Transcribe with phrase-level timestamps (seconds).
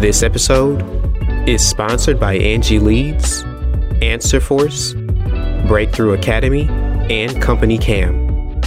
[0.00, 0.82] This episode
[1.48, 3.44] is sponsored by Angie Leads,
[4.02, 4.92] Answer Force,
[5.66, 6.68] Breakthrough Academy,
[7.08, 8.60] and Company Cam.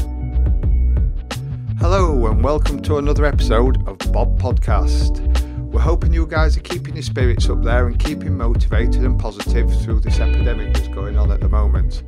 [1.80, 5.20] Hello, and welcome to another episode of Bob Podcast.
[5.70, 9.70] We're hoping you guys are keeping your spirits up there and keeping motivated and positive
[9.82, 12.04] through this epidemic that's going on at the moment.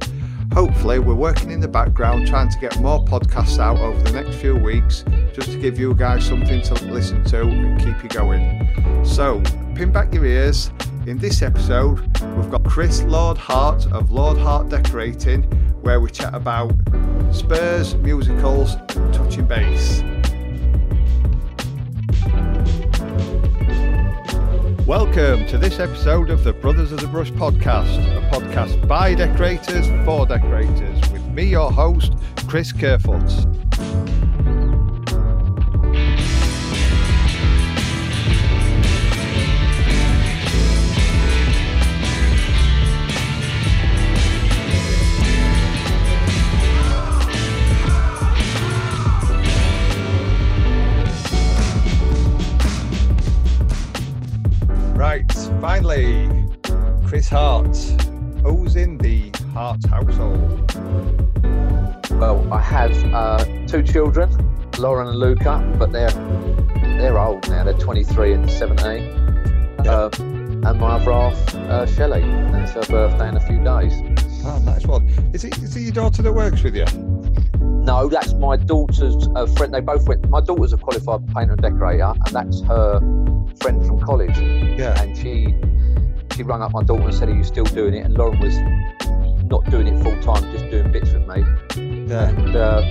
[0.54, 4.38] Hopefully, we're working in the background trying to get more podcasts out over the next
[4.38, 9.06] few weeks just to give you guys something to listen to and keep you going.
[9.06, 9.42] So,
[9.76, 10.72] pin back your ears.
[11.06, 12.00] In this episode,
[12.36, 15.44] we've got Chris Lord Hart of Lord Hart Decorating,
[15.82, 16.74] where we chat about
[17.32, 18.76] Spurs, musicals,
[19.14, 20.02] touching base.
[24.90, 29.88] Welcome to this episode of the Brothers of the Brush podcast, a podcast by decorators
[30.04, 32.14] for decorators, with me, your host,
[32.48, 33.22] Chris Kerfoot.
[55.00, 56.28] Right, finally,
[57.08, 57.74] Chris Hart.
[58.44, 60.74] Who's in the Hart household?
[62.20, 64.30] Well, I have uh, two children,
[64.78, 66.12] Lauren and Luca, but they're
[67.00, 67.64] they're old now.
[67.64, 69.02] They're 23 and 17.
[69.86, 69.90] Yeah.
[69.90, 73.94] Uh, and my other half, uh, Shelley, and it's her birthday in a few days.
[74.44, 75.08] Oh, nice one.
[75.34, 76.86] Is it, is it your daughter that works with you?
[77.62, 79.74] No, that's my daughter's uh, friend.
[79.74, 80.30] They both went.
[80.30, 83.00] My daughter's a qualified painter and decorator, and that's her
[83.62, 84.38] friend from college.
[84.38, 85.00] Yeah.
[85.02, 85.54] And she
[86.36, 88.58] she rang up my daughter and said, "Are you still doing it?" And Lauren was
[89.50, 91.44] not doing it full time, just doing bits with me.
[92.08, 92.30] Yeah.
[92.30, 92.82] And uh,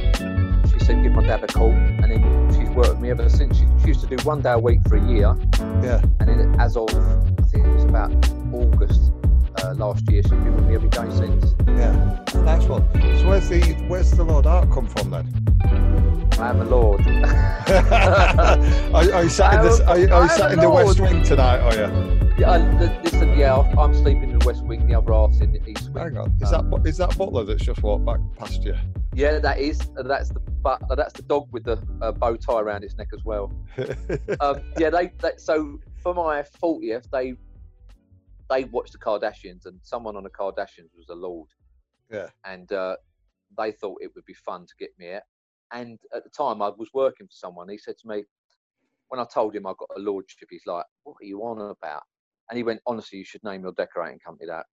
[0.71, 3.57] she said, "Give my dad a call," and then she's worked with me ever since.
[3.59, 5.35] She, she used to do one day a week for a year,
[5.83, 6.03] Yeah.
[6.21, 8.13] and then as of I think it was about
[8.53, 9.13] August
[9.63, 11.55] uh, last year, she's been with me every day since.
[11.67, 12.25] Yeah.
[12.45, 12.83] Nice one.
[13.19, 16.08] So where's the where's the Lord Hart come from then?
[16.41, 17.01] I am a lord.
[18.95, 21.25] are, are you sat in the are you, are you sat in the West Wing
[21.25, 21.59] tonight?
[21.59, 22.19] Are you?
[22.39, 25.69] yeah, I, listen, yeah, I'm sleeping in the West Wing, the other half's in the
[25.69, 26.05] East Wing.
[26.05, 26.37] Hang on.
[26.41, 28.77] Is that Um, is that Butler that's just walked back past you?
[29.15, 29.81] Yeah, that is.
[29.97, 33.25] That's the but that's the dog with the uh, bow tie around its neck as
[33.25, 33.53] well.
[34.41, 37.35] um, yeah, they, they so for my 40th, they
[38.49, 41.49] they watched the Kardashians, and someone on the Kardashians was a lord.
[42.13, 42.29] Yeah.
[42.45, 42.97] And uh,
[43.59, 45.23] they thought it would be fun to get me out.
[45.73, 47.69] And at the time, I was working for someone.
[47.69, 48.25] He said to me,
[49.09, 52.03] when I told him I got a lordship, he's like, "What are you on about?"
[52.51, 54.67] And he went, "Honestly, you should name your decorating company that."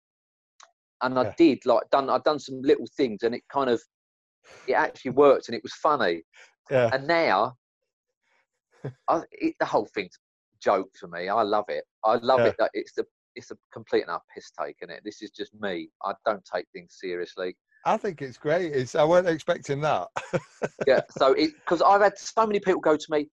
[1.02, 1.64] And I did.
[1.66, 2.08] Like, done.
[2.10, 3.82] I'd done some little things, and it kind of,
[4.66, 6.22] it actually worked, and it was funny
[6.70, 6.90] yeah.
[6.92, 7.54] and now
[9.08, 11.28] I, it, the whole thing's a joke for me.
[11.28, 11.84] I love it.
[12.04, 12.46] I love Yeah.
[12.46, 13.04] it that it's the
[13.36, 15.02] it's a complete and utter piss take in it.
[15.04, 15.90] This is just me.
[16.04, 17.56] I don't take things seriously.
[17.86, 18.72] I think it's great.
[18.72, 20.08] It's, I weren't expecting that.
[20.86, 21.00] Yeah.
[21.10, 23.28] So because I've had so many people go to me,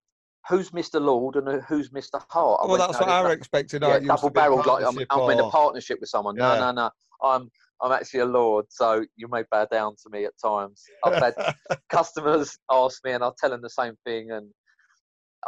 [0.49, 1.01] "Who's Mr.
[1.01, 2.23] Lord and who's Mr.
[2.29, 3.83] Hart?" I well, that's "No, what I no- expected.
[3.83, 4.67] yeah, I used to double barreled.
[4.67, 6.37] Like I'm, I'm in a partnership with someone.
[6.37, 6.61] No, Yeah.
[6.61, 6.91] no, no.
[7.23, 7.51] I'm
[7.83, 10.85] I'm actually a lord, so you may bow down to me at times.
[11.05, 11.35] I've had
[11.91, 14.49] customers ask me and I'll tell them the same thing and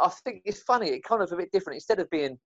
[0.01, 2.39] I think it's funny it kind of a bit different instead of being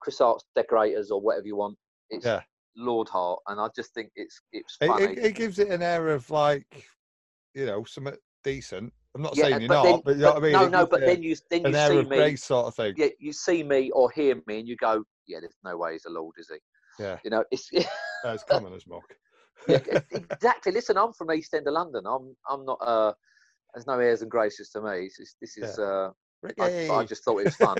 [0.00, 1.76] Chris Harts decorators or whatever you want
[2.08, 2.40] it's Yeah.
[2.76, 5.82] Lord Hart and I just think it's it's It, funny it, it gives it an
[5.82, 6.84] air of like,
[7.54, 8.14] you know, something
[8.44, 8.92] decent.
[9.14, 10.54] I'm not Yeah, saying you're but not, then- but you know what I mean.
[10.54, 12.94] no It no but it then you then you see me sort of thing.
[12.98, 16.04] yeah you see me or hear me and you go yeah there's no way he's
[16.04, 16.58] a Lord is he
[17.02, 17.18] Yeah.
[17.24, 17.70] you know it's
[18.24, 19.04] Uh, it's common as muck.
[19.68, 19.78] yeah,
[20.10, 23.12] exactly listen I'm from East End of London I'm I'm not uh
[23.74, 26.10] there's no airs and graces to me this is, this is uh
[26.60, 27.78] I, I just thought it was fun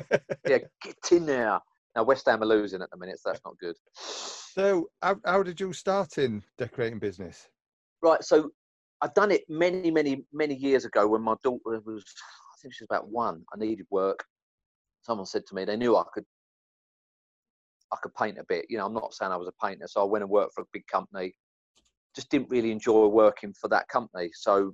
[0.49, 1.61] yeah get in there
[1.97, 3.75] now West Ham are losing at the minute so that's not good.
[3.95, 7.49] So, how, how did you start in decorating business?
[8.03, 8.51] right so
[9.03, 12.05] i've done it many many many years ago when my daughter was
[12.53, 14.25] i think she was about one i needed work.
[15.03, 16.25] Someone said to me they knew i could
[17.93, 18.67] i could paint a bit.
[18.69, 20.63] You know i'm not saying i was a painter so i went and worked for
[20.63, 21.35] a big company.
[22.15, 24.73] Just didn't really enjoy working for that company so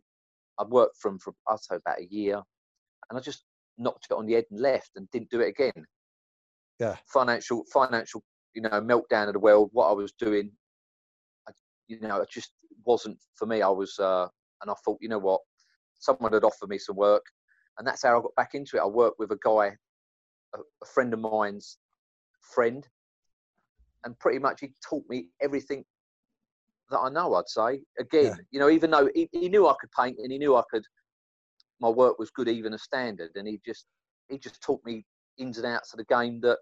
[0.58, 2.40] i worked for them for i'd say about a year
[3.10, 3.44] and i just
[3.78, 5.84] knocked it on the head and left and didn't do it again
[6.82, 6.96] Yeah.
[7.06, 8.22] financial financial
[8.54, 10.50] you know, meltdown of the world, what I was doing,
[11.48, 11.52] I,
[11.88, 12.52] you know, it just
[12.84, 13.62] wasn't for me.
[13.62, 14.26] I was, uh,
[14.60, 15.40] and I thought, you know what,
[15.98, 17.24] someone had offered me some work,
[17.78, 18.80] and that's how I got back into it.
[18.80, 19.76] I worked with a guy,
[20.54, 21.78] a, a friend of mine's
[22.54, 22.86] friend,
[24.04, 25.84] and pretty much he taught me everything
[26.90, 27.34] that I know.
[27.34, 28.34] I'd say again, yeah.
[28.50, 30.84] you know, even though he, he knew I could paint and he knew I could,
[31.80, 33.86] my work was good, even a standard, and he just
[34.28, 35.04] he just taught me
[35.38, 36.58] ins and outs of the game that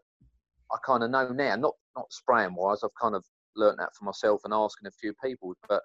[0.73, 1.57] I kind of know now.
[1.57, 3.25] Not not spraying wise, I've kind of
[3.57, 5.55] learnt that for myself and asking a few people.
[5.69, 5.83] But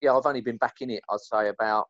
[0.00, 1.02] yeah, I've only been back in it.
[1.10, 1.86] I'd say about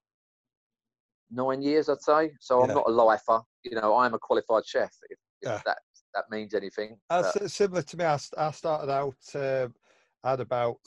[1.31, 1.89] nine years.
[1.89, 2.63] I'd say so.
[2.63, 3.41] I'm not a lifer.
[3.65, 4.93] You know, I am a qualified chef.
[5.11, 5.61] If, if yeah.
[5.65, 5.79] that
[6.15, 6.97] that means anything.
[7.11, 8.05] Uh, similar to me.
[8.05, 9.17] I, I started out.
[9.35, 9.69] Uh,
[10.25, 10.79] I had about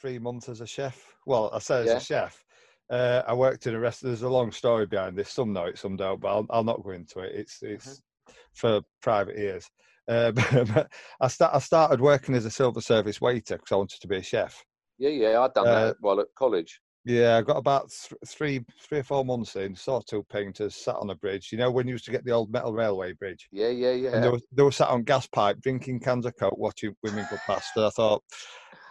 [0.00, 1.14] three months as a chef.
[1.26, 1.96] Well, I say as yeah.
[1.96, 2.44] a chef.
[2.90, 4.10] Uh, I worked in a restaurant.
[4.10, 5.30] There's a long story behind this.
[5.30, 7.32] Some know it, some don't, but I'll, I'll not go into it.
[7.34, 8.32] It's it's mm-hmm.
[8.54, 9.68] for private ears.
[10.08, 10.32] Uh,
[10.74, 10.90] but
[11.20, 14.16] I, start, I started working as a silver service waiter because I wanted to be
[14.16, 14.64] a chef.
[14.98, 16.80] Yeah, yeah, I'd done uh, that while at college.
[17.04, 19.74] Yeah, I got about th- three, three or four months in.
[19.74, 21.50] Saw two painters sat on a bridge.
[21.52, 23.46] You know when you used to get the old metal railway bridge.
[23.52, 24.14] Yeah, yeah, yeah.
[24.14, 27.26] And they were, they were sat on gas pipe drinking cans of coke, watching women
[27.30, 27.72] go past.
[27.76, 28.22] And I thought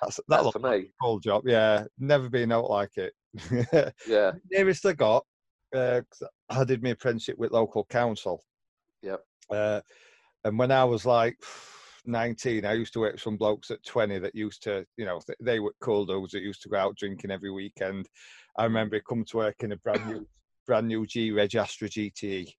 [0.02, 0.92] that's that that's for me.
[1.02, 1.44] cool job.
[1.48, 3.14] Yeah, never been out like it.
[4.08, 4.32] yeah.
[4.52, 5.26] Nearest I got,
[5.76, 6.02] uh,
[6.50, 8.44] I did my apprenticeship with local council.
[9.02, 9.22] Yep.
[9.50, 9.82] Uh,
[10.44, 11.38] and when I was like
[12.06, 15.22] 19, I used to work with some blokes at 20 that used to, you know,
[15.42, 18.08] they were cool dudes that used to go out drinking every weekend.
[18.58, 20.28] I remember it come to work in a brand new,
[20.68, 22.52] brand new G Reg Astra GTE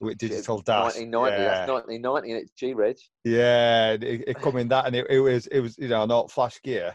[0.00, 0.96] with digital dash.
[0.96, 1.48] 1990, yeah.
[1.48, 2.96] that's 1990, and it's G Reg.
[3.24, 6.30] Yeah, it, it come in that, and it, it was, it was, you know, not
[6.30, 6.94] flash gear.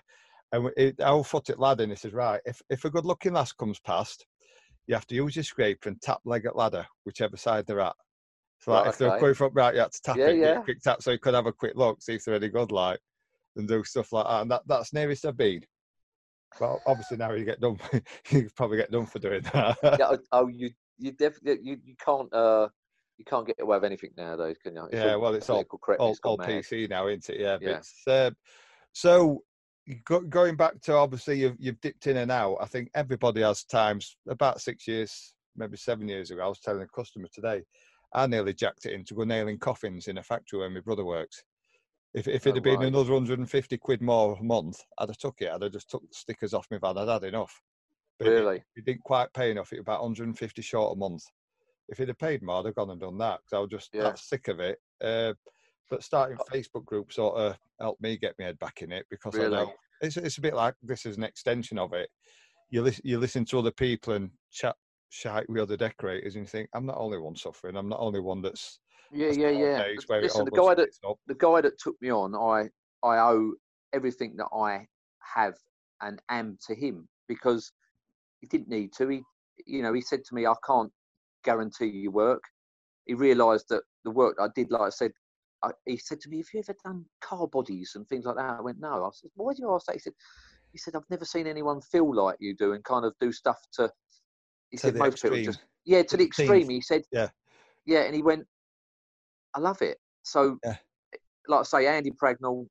[0.51, 3.33] And it, our foot it lad, and he says, right, if, if a good looking
[3.33, 4.25] lass comes past,
[4.85, 7.95] you have to use your scraper and tap leg at ladder, whichever side they're at.
[8.61, 10.61] So like, right, if they're going from right, you had to tap yeah, it, yeah.
[10.61, 12.99] quick tap, so you could have a quick look, see if they're any good, like,
[13.55, 14.41] and do stuff like that.
[14.41, 15.61] And that, that's nearest I've been.
[16.59, 17.79] Well, obviously now you get done.
[18.29, 19.77] you probably get done for doing that.
[19.83, 19.97] yeah.
[20.01, 20.69] Oh, oh, you
[20.99, 22.67] you definitely you, you can't uh
[23.17, 24.83] you can't get away with anything nowadays, can you?
[24.85, 25.13] It's yeah.
[25.13, 25.65] All well, it's all
[25.99, 27.39] all, all PC now, isn't it?
[27.39, 27.57] Yeah.
[27.61, 27.79] yeah.
[28.11, 28.31] Uh,
[28.93, 29.43] so
[30.29, 32.57] going back to obviously you've you've dipped in and out.
[32.61, 34.17] I think everybody has times.
[34.29, 37.63] About six years, maybe seven years ago, I was telling a customer today
[38.13, 41.05] I nearly jacked it in to go nailing coffins in a factory where my brother
[41.05, 41.43] works.
[42.13, 42.87] If, if it had oh, been right.
[42.87, 45.49] another 150 quid more a month, I'd have took it.
[45.49, 46.97] I'd have just took the stickers off my van.
[46.97, 47.61] I'd had enough.
[48.19, 48.57] But really?
[48.57, 49.71] It, it, didn't quite pay enough.
[49.71, 51.23] It was about 150 short a month.
[51.87, 53.89] If it had paid more, I'd have gone and done that because I was just
[53.93, 54.03] yeah.
[54.03, 54.77] that sick of it.
[55.01, 55.33] Uh,
[55.89, 59.05] but starting uh Facebook group sort of helped me get my head back in it
[59.09, 59.55] because really?
[59.55, 62.09] I know it's, it's a bit like this is an extension of it.
[62.69, 64.75] You listen, you listen to other people and chat
[65.11, 67.75] shite with other decorators and you think I'm not the only one suffering.
[67.75, 68.79] I'm not only one that's
[69.11, 69.87] yeah yeah yeah.
[70.21, 70.89] Listen, the guy that
[71.27, 72.69] the guy that took me on, I
[73.05, 73.53] I owe
[73.93, 74.87] everything that I
[75.35, 75.55] have
[76.01, 77.71] and am to him because
[78.39, 79.09] he didn't need to.
[79.09, 79.23] He
[79.67, 80.91] you know he said to me, I can't
[81.43, 82.43] guarantee you work.
[83.05, 85.11] He realised that the work I did, like I said,
[85.61, 88.59] I, he said to me, "Have you ever done car bodies and things like that?"
[88.59, 90.13] I went, "No." I said, "Why do you ask that?" He said,
[90.71, 93.59] "He said I've never seen anyone feel like you do and kind of do stuff
[93.73, 93.91] to
[94.71, 95.33] he said most extreme.
[95.33, 96.69] people just yeah to the extreme.
[96.69, 97.29] He said yeah,
[97.85, 98.45] yeah, and he went,
[99.55, 99.97] I love it.
[100.23, 100.75] So, yeah.
[101.47, 102.67] like I say, Andy Pragnall,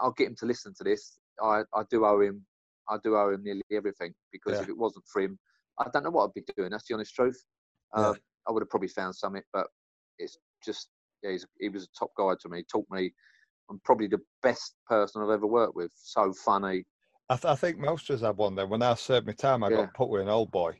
[0.00, 1.18] I'll get him to listen to this.
[1.42, 2.44] I, I do owe him,
[2.88, 4.62] I do owe him nearly everything because yeah.
[4.62, 5.38] if it wasn't for him,
[5.78, 6.70] I don't know what I'd be doing.
[6.70, 7.42] That's the honest truth.
[7.94, 8.16] Um,
[8.46, 9.66] I would have probably found something, but
[10.18, 10.88] it's just
[11.22, 12.58] yeah, he was a top guy to me.
[12.58, 13.12] He taught me.
[13.70, 15.92] I'm probably the best person I've ever worked with.
[15.94, 16.84] So funny.
[17.28, 18.56] I, th- I think most of us have one.
[18.56, 19.76] Then when I served my time, I yeah.
[19.76, 20.72] got put with an old boy,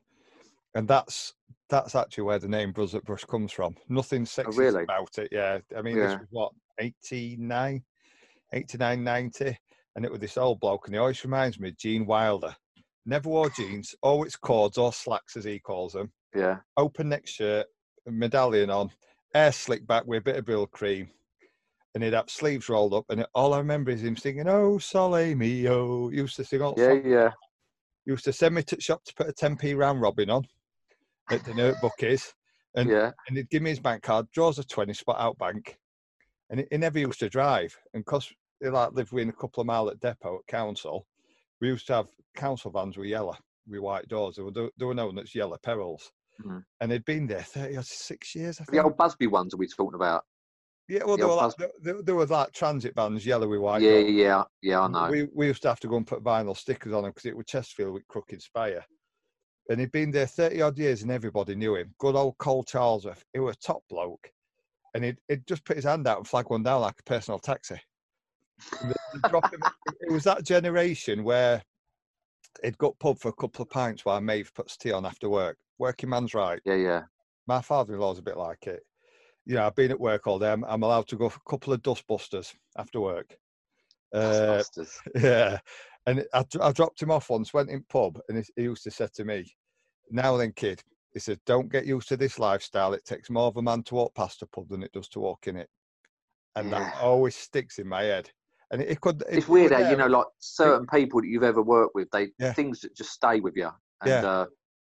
[0.75, 1.35] and that's
[1.69, 3.77] that's actually where the name at Brush comes from.
[3.89, 4.83] Nothing oh, sexist oh, really?
[4.83, 5.29] about it.
[5.31, 6.09] Yeah, I mean, yeah.
[6.09, 7.83] this was what 89,
[8.53, 9.59] 89, 90,
[9.95, 12.55] and it was this old bloke, and he always reminds me of Gene Wilder.
[13.07, 16.13] Never wore jeans, always cords or slacks as he calls them.
[16.35, 16.59] Yeah.
[16.77, 17.67] Open neck shirt,
[18.07, 18.91] medallion on,
[19.35, 21.09] hair slicked back with a bit of Brylcreem,
[21.95, 23.05] and he'd have sleeves rolled up.
[23.09, 26.75] And all I remember is him singing, "Oh, Sole Mio." He used to sing all.
[26.77, 27.31] Yeah, yeah.
[28.05, 30.47] He used to send me to the shop to put a 10p round robin on
[31.31, 32.33] at the notebook is.
[32.77, 33.11] And, yeah.
[33.29, 35.77] and he'd give me his bank card, draws a 20 spot out bank.
[36.51, 37.77] And he, he never used to drive.
[37.95, 41.07] And because he like lived within a couple of mile at depot at council,
[41.61, 43.37] we used to have council vans with yellow,
[43.69, 44.37] with white doors.
[44.37, 46.11] They were, they were known as yellow perils.
[46.41, 46.59] Mm-hmm.
[46.81, 48.73] And they'd been there 30 or six years, I think.
[48.73, 50.25] The old Busby ones are we talking about?
[50.89, 53.83] Yeah, well, the there were, like, there, there, were like transit vans, yellow with white.
[53.83, 54.11] Yeah, doors.
[54.11, 55.09] yeah, yeah, I know.
[55.09, 57.37] We, we used to have to go and put vinyl stickers on them because it
[57.37, 58.85] was Chesterfield with crooked spire
[59.71, 61.95] and he'd been there 30 odd years and everybody knew him.
[61.99, 63.23] Good old Cole Charlesworth.
[63.33, 64.31] He was a top bloke.
[64.95, 67.39] And he'd, he'd just put his hand out and flag one down like a personal
[67.39, 67.81] taxi.
[68.83, 69.61] The- the drop him-
[70.01, 71.63] it was that generation where
[72.65, 75.57] he'd got pub for a couple of pints while Maeve puts tea on after work.
[75.79, 76.61] Working man's right.
[76.65, 77.03] Yeah, yeah.
[77.47, 78.83] My father-in-law's a bit like it.
[79.47, 80.51] You know, I've been at work all day.
[80.51, 83.37] I'm, I'm allowed to go for a couple of dustbusters after work.
[84.13, 84.63] Uh,
[85.15, 85.59] yeah,
[86.07, 87.55] and I, I dropped him off once.
[87.55, 89.53] Went in pub, and he, he used to say to me,
[90.11, 92.93] "Now then, kid," he said, "Don't get used to this lifestyle.
[92.95, 95.21] It takes more of a man to walk past a pub than it does to
[95.21, 95.69] walk in it."
[96.57, 98.31] And that always sticks in my head.
[98.73, 99.23] And it, it could.
[99.23, 102.11] it- it's it weird how you know, like certain people that you've ever worked with,
[102.11, 102.53] they Yeah.
[102.53, 103.71] things that just stay with you.
[104.03, 104.27] And Yeah.
[104.31, 104.47] uh,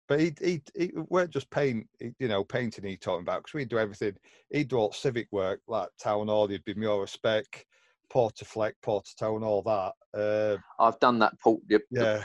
[0.07, 2.85] But he he he weren't just paint, you know, painting.
[2.85, 4.15] He talking about because we'd do everything.
[4.51, 6.47] He'd do all civic work like town hall.
[6.47, 7.45] He'd be Muraspec,
[8.09, 9.93] Porter Fleck, Porter Town, all that.
[10.13, 11.39] Uh, I've done that.
[11.39, 12.23] Port, the- yeah,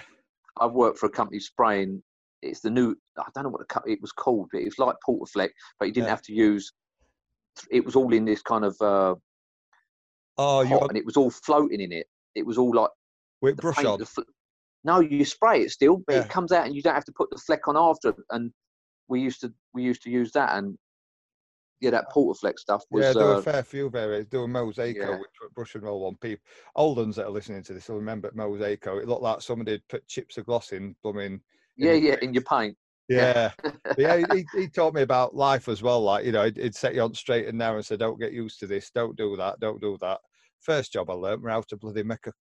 [0.61, 2.03] I've worked for a company spraying.
[2.43, 2.97] It's the new.
[3.19, 5.93] I don't know what the it was called, but it was like Porterfleck, but you
[5.93, 6.11] didn't Yeah.
[6.11, 6.73] have to use.
[7.71, 9.15] It was all in this kind of uh,
[10.39, 12.07] oh, pot, and it was all floating in it.
[12.35, 12.91] It was all like
[13.41, 14.05] with brush paint, on.
[14.05, 14.23] fl-
[14.85, 16.23] no, you spray it still, but Yeah.
[16.23, 18.15] it comes out and you don't have to put the fleck on after.
[18.31, 18.53] And
[19.09, 20.79] we used to we used to use that and
[21.81, 24.31] yeah, that Porterfleck stuff was yeah, there were uh, a fair few variants.
[24.31, 25.19] There were Mosaico, yeah.
[25.19, 26.45] which were brush and roll on people.
[26.77, 29.01] Old ones that are listening to this will remember Mosaico.
[29.01, 31.41] It looked like somebody had put chips of gloss in, blooming.
[31.81, 32.77] Yeah, yeah, in your paint.
[33.09, 33.51] Yeah,
[33.97, 34.17] yeah.
[34.31, 36.01] He, he- taught me about life as well.
[36.01, 38.33] Like you know, he'd, he'd set you on straight and narrow and say, "Don't get
[38.33, 38.91] used to this.
[38.91, 39.61] Don't do that.
[39.61, 40.21] Don't do that."
[40.61, 42.33] First job I learnt were how to bloody make a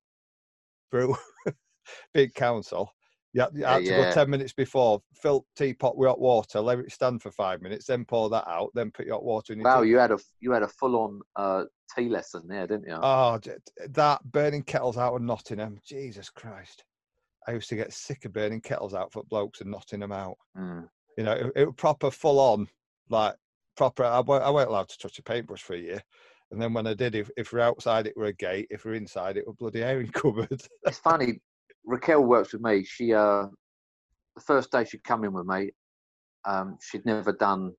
[0.91, 1.15] brew.
[2.13, 2.91] Big council.
[3.33, 6.59] You had, you Yeah, had to go ten minutes before, fill teapot with hot water,
[6.59, 9.53] let it stand for five minutes, then pour that out, then put your hot water
[9.53, 9.59] in.
[9.59, 9.89] your Wow, tea.
[9.89, 11.65] you had a you had a full on uh,
[11.95, 12.97] tea lesson there, didn't you?
[13.01, 13.39] Oh,
[13.87, 15.79] that burning kettles out of Nottingham.
[15.85, 16.83] Jesus Christ.
[17.49, 20.37] I used to get sick of burning kettles out for blokes and knotting them out.
[20.55, 20.87] Mm.
[21.17, 22.67] You know, it, it was proper full on,
[23.09, 23.33] like
[23.75, 24.03] proper.
[24.03, 26.01] I, wa- I weren't allowed to touch a paintbrush for a year.
[26.51, 28.67] And then when I did, if, if we're outside, it were a gate.
[28.69, 30.61] If we're inside, it were bloody airing cupboard.
[30.83, 31.39] It's funny.
[31.85, 32.83] Raquel works with me.
[32.83, 33.47] She uh,
[34.35, 35.71] the first day she'd come in with me,
[36.45, 37.73] um, she'd never done.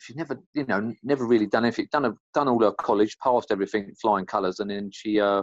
[0.00, 1.86] She'd never, you know, never really done anything.
[1.90, 5.42] Done a, done all her college, passed everything, flying colours, and then she, uh,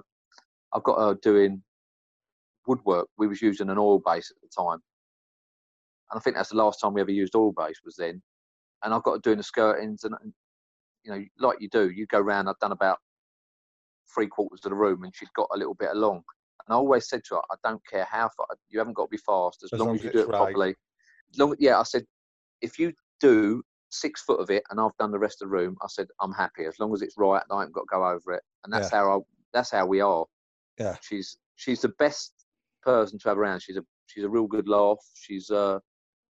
[0.73, 1.63] I've got her doing
[2.69, 3.07] woodwork.
[3.17, 4.79] We was using an oil base at the time,
[6.11, 8.21] and I think that's the last time we ever used oil base was then.
[8.83, 10.15] And I got her doing the skirtings, and
[11.03, 12.47] you know, like you do, you go round.
[12.47, 12.99] I've done about
[14.13, 16.23] three quarters of the room, and she'd got a little bit along.
[16.67, 19.09] And I always said to her, I don't care how far you haven't got to
[19.09, 20.37] be fast as, long, as you do it right.
[20.37, 20.75] properly.
[21.37, 22.03] Long, yeah, I said,
[22.61, 25.75] if you do six foot of it and I've done the rest of the room,
[25.81, 27.41] I said I'm happy as long as it's right.
[27.51, 29.19] I haven't got to go over it, and that's how I.
[29.51, 30.25] That's how we are.
[30.79, 30.95] Yeah.
[31.01, 32.33] She's she's the best
[32.81, 33.61] person to have around.
[33.61, 34.97] She's a she's a real good laugh.
[35.13, 35.79] She's uh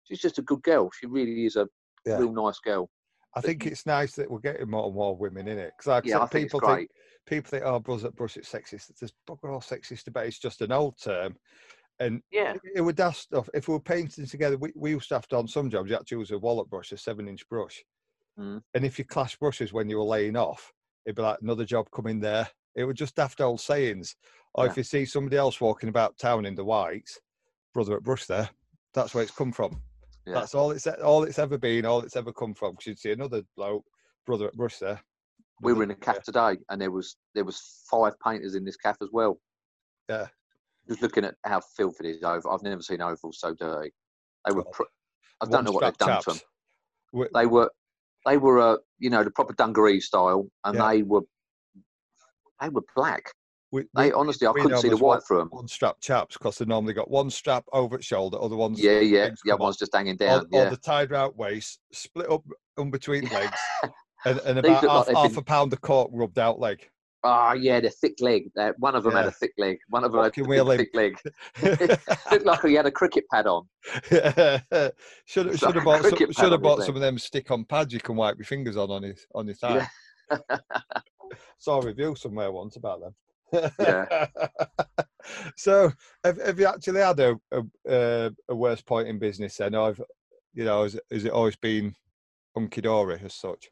[0.03, 0.89] she's just a good girl.
[0.99, 1.67] She really is a
[2.05, 2.17] Yeah.
[2.17, 2.89] real nice girl.
[3.35, 5.71] I think it's nice that we're getting more and more women in it.
[5.77, 6.89] Because I Yeah, I said, think people think
[7.27, 8.91] people think, oh, brush, brush it's sexist.
[8.99, 10.25] There's bugger all sexist about.
[10.25, 11.37] It's just an old term.
[11.99, 12.53] And Yeah.
[12.55, 13.49] it- it would that stuff.
[13.53, 15.89] If we were painting together, we, we used to have to on some jobs.
[15.89, 17.83] You had to use a wallet brush, a seven-inch brush.
[18.39, 18.63] Mm.
[18.73, 20.73] And if you clash brushes when you were laying off,
[21.05, 22.47] it'd be like another job coming there.
[22.79, 24.15] It was just daft old sayings.
[24.55, 27.19] Or if you see somebody else walking about town in the whites,
[27.73, 28.49] brother at brush there.
[28.93, 29.81] That's where it's come from.
[30.25, 30.35] Yeah.
[30.35, 32.71] That's all it's all it's ever been, all it's ever come from.
[32.71, 33.83] Because you'd see another bloke,
[34.25, 35.01] brother at brush there.
[35.61, 38.77] we were in a calf today, and there was there was five painters in this
[38.77, 39.39] calf as well.
[40.07, 40.27] Yeah.
[40.87, 42.49] Just looking at how filthy it is over.
[42.49, 43.91] I've never seen ovals so dirty.
[44.47, 44.63] They were.
[44.71, 44.83] Pr-
[45.41, 47.27] I don't know what they've done to them.
[47.33, 47.69] They were.
[48.25, 50.87] They were, uh, you know, the proper dungaree style, and Yeah.
[50.89, 51.21] they were.
[52.61, 53.31] They were black.
[53.71, 55.49] we- They honestly, I couldn't see the as one- white through them.
[55.51, 58.99] One strap chaps because they normally got one strap over its shoulder, other ones Yeah,
[58.99, 59.29] yeah.
[59.45, 60.39] The other one's just hanging or, down.
[60.51, 60.69] or Yeah.
[60.69, 62.43] the tied round waist, split up
[62.77, 63.57] in between legs,
[64.25, 66.89] and, and about look like half, been- a pound of cork rubbed out leg.
[67.21, 68.49] Ah, yeah, the thick leg.
[68.57, 69.77] Uh, one of them had a thick leg.
[69.89, 71.19] One of them had a thick leg.
[72.31, 73.67] Looked like he had a cricket pad on.
[74.05, 74.25] should
[74.71, 74.93] have
[75.25, 77.99] should like have bought some, should have bought some of them stick on pads you
[77.99, 79.85] can wipe your fingers on on his on his thigh.
[81.57, 83.71] Saw a review somewhere once about them.
[83.79, 84.27] Yeah.
[85.57, 85.91] so
[86.23, 87.35] have, have you actually had a,
[87.87, 89.75] a a worst point in business then?
[89.75, 90.01] Or have,
[90.53, 91.95] you know, has, has it always been
[92.55, 93.69] hunky dory as such?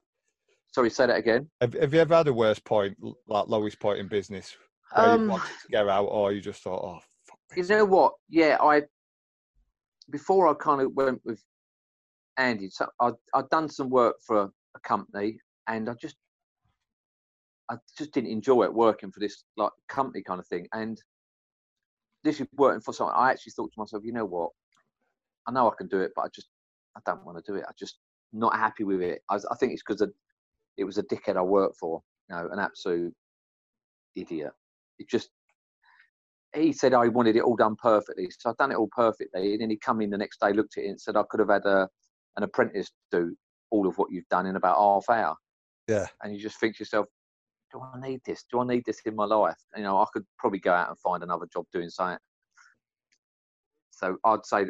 [0.74, 1.50] Sorry, say that again.
[1.62, 2.98] Have, have you ever had a worst point,
[3.28, 4.56] like lowest point in business,
[4.94, 7.86] where you Um, wanted to get out, or you just thought, oh, fuck you know
[7.86, 8.14] what?
[8.30, 8.84] Yeah, I
[10.10, 11.42] before I kind of went with
[12.38, 16.18] Andy, so I I'd done some work for a company, and I just
[17.70, 20.68] I just didn't enjoy it working for this like company kind of thing.
[20.74, 21.02] And
[22.24, 23.16] this is working for someone.
[23.18, 24.52] I actually thought to myself, you know what?
[25.48, 26.48] I know I can do it, but I just
[26.96, 27.66] I don't want to do it.
[27.68, 28.00] I just
[28.34, 29.22] not happy with it.
[29.30, 30.08] I, I think it's because
[30.78, 32.02] it was a dickhead I worked for.
[32.30, 33.14] You know, an absolute
[34.16, 34.52] idiot.
[35.00, 35.30] It just
[36.56, 39.54] he said oh, I wanted it all done perfectly, so I've done it all perfectly.
[39.54, 41.40] And then he come in the next day, looked at it, and said I could
[41.40, 41.88] have had a
[42.38, 43.36] an apprentice do
[43.72, 45.36] all of what you've done in about half hour.
[45.88, 46.08] Yeah.
[46.22, 47.08] And you just think to yourself,
[47.72, 48.46] do I need this?
[48.52, 49.58] Do I need this in my life?
[49.76, 52.18] You know, I could probably go out and find another job doing something.
[53.92, 54.66] So I'd say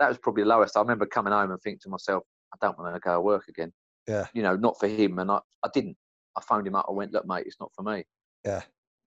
[0.00, 0.76] that was probably the lowest.
[0.76, 3.48] I remember coming home and thinking to myself, I don't want to go to work
[3.48, 3.72] again.
[4.06, 4.26] Yeah.
[4.34, 5.18] You know, not for him.
[5.18, 5.96] And I, I didn't.
[6.36, 6.86] I phoned him up.
[6.88, 8.04] I went, look, mate, it's not for me.
[8.44, 8.62] Yeah.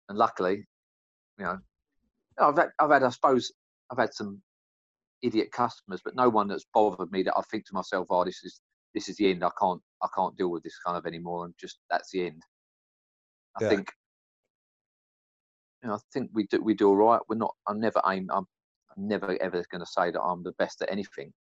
[0.09, 0.65] And luckily,
[1.39, 1.59] you know,
[2.39, 3.53] I've had, I've had, I suppose,
[3.91, 4.41] I've had some
[5.23, 8.45] idiot customers, but no one that's bothered me that I think to myself, oh, this
[8.45, 8.61] is
[8.95, 9.45] this is the end.
[9.45, 12.43] I can't I can't deal with this kind of anymore, and just that's the end.
[13.61, 13.69] I Yeah.
[13.71, 13.93] think,
[15.83, 17.21] you know, I think we do we do all right.
[17.29, 17.55] We're not.
[17.67, 18.29] I'm never aim.
[18.33, 18.47] I'm,
[18.97, 21.33] I'm never ever going to say that I'm the best at anything.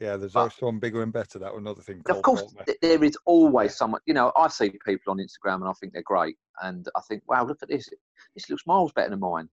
[0.00, 1.38] Yeah, there's But- always someone bigger and better.
[1.40, 2.02] That was another thing.
[2.08, 2.66] Of course, Paul Smith.
[2.66, 4.00] th- there is always someone.
[4.06, 7.22] You know, I see people on Instagram and I think they're great, and I think,
[7.28, 7.88] wow, look at this.
[8.34, 9.48] This looks miles better than mine.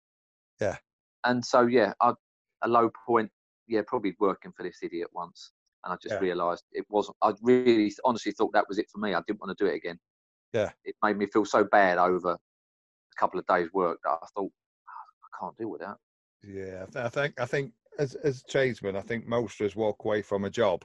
[0.60, 0.76] Yeah.
[1.24, 2.14] And so, yeah, I,
[2.62, 3.30] a low point.
[3.68, 5.52] Yeah, probably working for this idiot once,
[5.84, 6.20] and I just Yeah.
[6.20, 7.16] realised it wasn't.
[7.22, 9.14] I really, honestly thought that was it for me.
[9.14, 9.98] I didn't want to do it again.
[10.52, 10.70] Yeah.
[10.84, 12.38] It made me feel so bad over a
[13.18, 14.50] couple of days' work that I thought
[14.88, 15.96] I can't deal with that.
[16.42, 20.22] Yeah, I think I think as as tradesmen, I think most of us walk away
[20.22, 20.84] from a job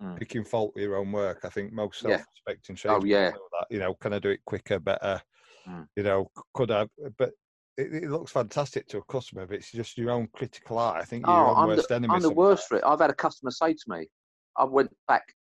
[0.00, 0.16] Mm.
[0.16, 1.40] picking fault with your own work.
[1.44, 2.18] I think most Yeah.
[2.18, 3.30] self-respecting Oh, tradesmen yeah.
[3.32, 3.66] know that.
[3.68, 5.20] You know, can I do it quicker, better?
[5.66, 5.88] Mm.
[5.96, 6.86] You know, could I?
[7.16, 7.32] But
[7.76, 11.00] it, it looks fantastic to a customer, but it's just your own critical eye.
[11.00, 12.14] I think you're your Oh, own I'm worst the, enemy.
[12.14, 12.84] I'm the worst for it.
[12.86, 14.06] I've had a customer say to me,
[14.56, 15.34] I went back,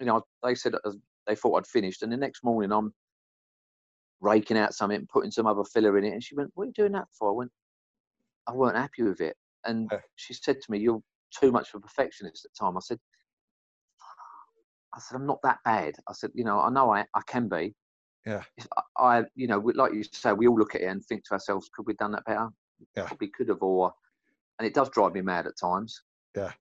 [0.00, 0.92] you know, they said uh,
[1.28, 2.92] they thought I'd finished, and the next morning I'm
[4.20, 6.66] raking out something, and putting some other filler in it, and she went, "What are
[6.66, 7.52] you doing that for?" I went,
[8.46, 11.02] "I weren't happy with it," and she said to me, "You're
[11.38, 12.98] too much of a perfectionist at the time." I said,
[14.94, 17.48] "I said I'm not that bad." I said, "You know, I know I, I can
[17.48, 17.74] be."
[18.26, 18.42] Yeah.
[18.76, 21.32] I, I, you know, like you say, we all look at it and think to
[21.32, 22.48] ourselves, "Could we have done that better?"
[22.96, 23.06] Yeah.
[23.06, 23.92] Probably could have, or
[24.58, 26.02] and it does drive me mad at times.
[26.36, 26.52] Yeah.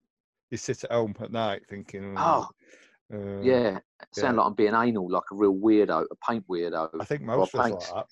[0.51, 2.55] You sit at home at night thinking, Oh, oh.
[3.13, 3.79] Uh, Yeah,
[4.13, 4.41] sound yeah.
[4.41, 6.89] like I'm being anal, like a real weirdo, a paint weirdo.
[6.99, 8.05] I think most of us like that.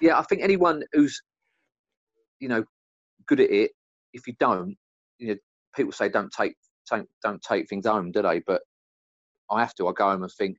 [0.00, 1.20] Yeah, I think anyone who's,
[2.38, 2.64] you know,
[3.26, 3.72] good at it,
[4.12, 4.76] if you don't,
[5.18, 5.36] you know,
[5.76, 6.54] people say don't take
[6.90, 8.40] don't don't take things home, do they?
[8.46, 8.62] But
[9.50, 9.88] I have to.
[9.88, 10.56] I go home and think,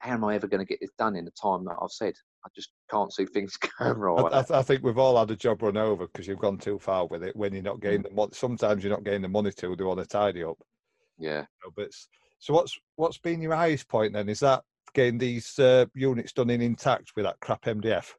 [0.00, 2.14] how am I ever going to get this done in the time that I've said?
[2.44, 4.32] I just can't see things going right.
[4.32, 6.78] I, I, I think we've all had a job run over because you've gone too
[6.78, 7.80] far with it when you're not Mm.
[7.80, 8.30] getting the money.
[8.34, 10.58] Sometimes you're not getting the money to do all the tidy up.
[11.18, 11.40] yeah.
[11.40, 11.88] you know, but
[12.38, 14.28] so what's what's been your highest point then?
[14.28, 14.62] Is that
[14.94, 18.12] getting these uh, units done in intact with that crap MDF?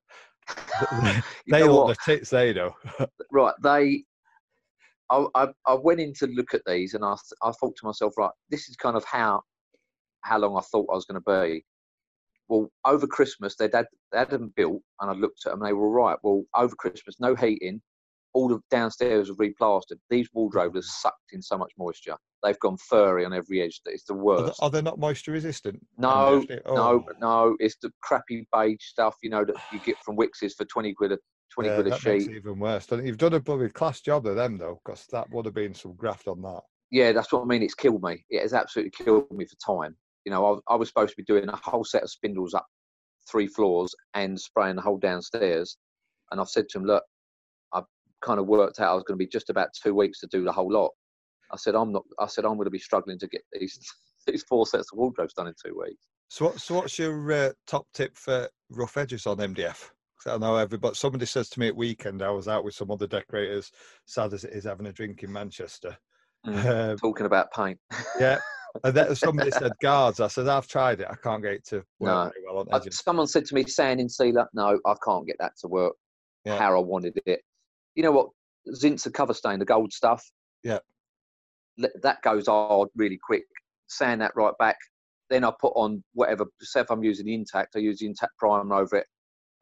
[1.50, 2.72] They know look the tits, they do.
[3.32, 4.04] right they
[5.10, 8.14] I, I i went in to look at these and I, I thought to myself
[8.18, 9.42] right this is kind of how
[10.22, 11.64] how long i thought i was going to be
[12.50, 15.70] well over christmas they'd had, they had them built and i looked at them and
[15.70, 17.82] they were all right well over christmas no heating
[18.38, 22.78] all the downstairs were replastered these wardrobes have sucked in so much moisture they've gone
[22.90, 25.80] furry on every edge that it's the Are they, worst are they not moisture resistant?
[25.98, 26.62] no, MDF?
[26.68, 27.56] no, Oh, no.
[27.60, 31.14] It's the crappy beige stuff, you know, that you get from Wickes's for twenty quid
[31.14, 31.18] a
[31.52, 32.30] twenty yeah, quid a sheet.
[32.30, 32.86] even worse.
[32.92, 35.96] You've done a bloody class job of them though, because that would have been some
[35.96, 36.62] graft on that.
[36.92, 37.64] yeah, that's what I mean.
[37.64, 38.24] It's killed me.
[38.30, 39.96] It has absolutely killed me for time.
[40.26, 42.66] You know, I, I was supposed to be doing a whole set of spindles up
[43.30, 45.78] three floors and spraying the whole downstairs.
[46.32, 47.04] And I've said to him, look,
[48.22, 50.44] kind of worked out I was going to be just about two weeks to do
[50.44, 50.92] the whole lot.
[51.52, 52.04] I said, I'm not.
[52.20, 53.78] I said, I'm going to be struggling to get these
[54.28, 56.04] these four sets of wardrobes done in two weeks.
[56.30, 59.92] So, what, so what's your uh, top tip for rough edges on MDF?
[60.22, 60.96] 'Cause I know everybody.
[60.96, 63.72] Somebody says to me at weekend, I was out with some other decorators,
[64.08, 65.96] sad as it is, having a drink in Manchester.
[66.46, 66.92] Mm.
[66.92, 67.80] Um, Talking about paint.
[68.20, 68.40] yeah,
[68.84, 70.20] and then somebody said guards.
[70.20, 71.08] I said I've tried it.
[71.10, 72.24] I can't get it to work No.
[72.34, 72.98] very well on I, edges.
[72.98, 74.48] someone said to me, sanding sealer.
[74.54, 75.94] No, I can't get that to work
[76.46, 76.58] Yeah.
[76.58, 77.42] how I wanted it.
[77.98, 78.30] You know what?
[78.76, 80.24] Zinsser cover stain, the gold stuff.
[80.64, 80.80] Yeah.
[81.78, 83.44] That goes hard really quick.
[83.88, 84.78] Sand that right back.
[85.30, 86.46] Then I put on whatever.
[86.62, 89.08] Say if I'm using the intact, I use the intact primer over it,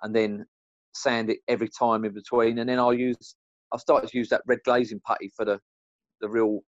[0.04, 0.46] and then
[0.94, 2.60] sand it every time in between.
[2.60, 3.36] And then I'll use.
[3.74, 5.60] I've started to use that red glazing putty for the
[6.22, 6.60] the real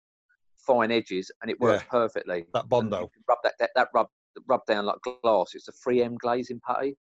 [0.66, 1.90] fine edges, and it works Yeah.
[1.90, 2.46] perfectly.
[2.54, 3.10] That bondo.
[3.28, 4.08] Rub that, that that rub
[4.48, 5.54] rub down like glass.
[5.54, 6.96] It's a 3M glazing putty.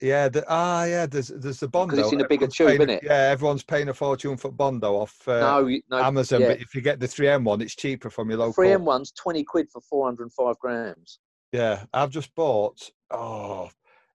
[0.00, 1.06] Yeah, the, ah, yeah.
[1.06, 1.96] There's there's the bondo.
[1.96, 3.02] Because it's in a bigger tube, a- innit?
[3.02, 6.40] Yeah, everyone's paying a fortune for bondo off uh, no, no, Amazon.
[6.40, 6.48] yeah.
[6.48, 8.62] But if you get the 3M one, it's cheaper from your local.
[8.62, 11.18] 3M one's 20 quid for 405 grams.
[11.52, 12.90] Yeah, I've just bought.
[13.10, 13.70] Oh,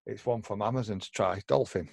[0.05, 1.41] it's one from Amazon to try.
[1.47, 1.89] Dolphin.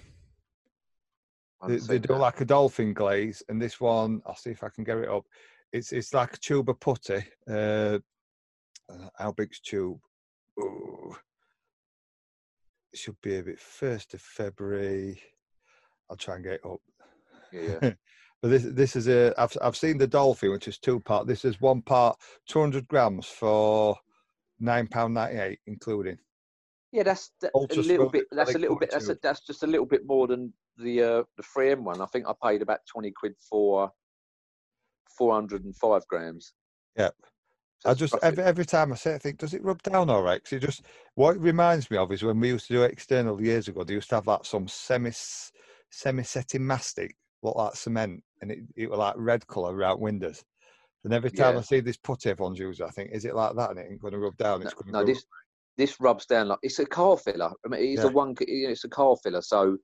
[1.67, 2.19] They, they do that.
[2.19, 5.25] like a dolphin glaze, and this one, I'll see if I can get it up.
[5.71, 7.23] It's it's like a tube of putty.
[7.47, 7.99] Uh,
[8.89, 9.99] uh, how big's tube?
[10.59, 11.15] Ooh.
[12.93, 15.21] Should be a bit first of February.
[16.09, 16.81] I'll try and get up.
[17.53, 17.91] Yeah, yeah.
[18.41, 21.27] but this this is a I've I've seen the dolphin, which is two part.
[21.27, 23.95] This is one part, two hundred grams for
[24.59, 26.17] nine pound ninety eight, including.
[26.91, 28.25] Yeah, that's that, a little bit.
[28.31, 28.91] That's a little bit.
[28.91, 32.01] That's a, that's just a little bit more than the uh, the 3M one.
[32.01, 33.89] I think I paid about twenty quid for
[35.17, 36.53] four hundred and five grams.
[36.97, 37.15] Yep.
[37.23, 37.30] So
[37.85, 40.21] I just every every time I say it, I think, does it rub down all
[40.21, 40.43] right?
[40.43, 40.83] 'Cause it just
[41.15, 43.83] what it reminds me of is when we used to do external years ago.
[43.83, 45.11] They used to have like some semi
[45.89, 50.43] semi setting mastic, look like cement, and it, it was like red colour around windows.
[51.03, 53.71] And every time I see this putty everyone's using, I think, is it like that?
[53.71, 54.59] And it ain't going to rub down.
[54.59, 55.25] no, It's going to no, this
[55.77, 57.51] this rubs down like it's a car filler.
[57.65, 58.09] I mean, it's Yeah.
[58.09, 58.35] a one.
[58.47, 59.77] You know, it's a car filler, so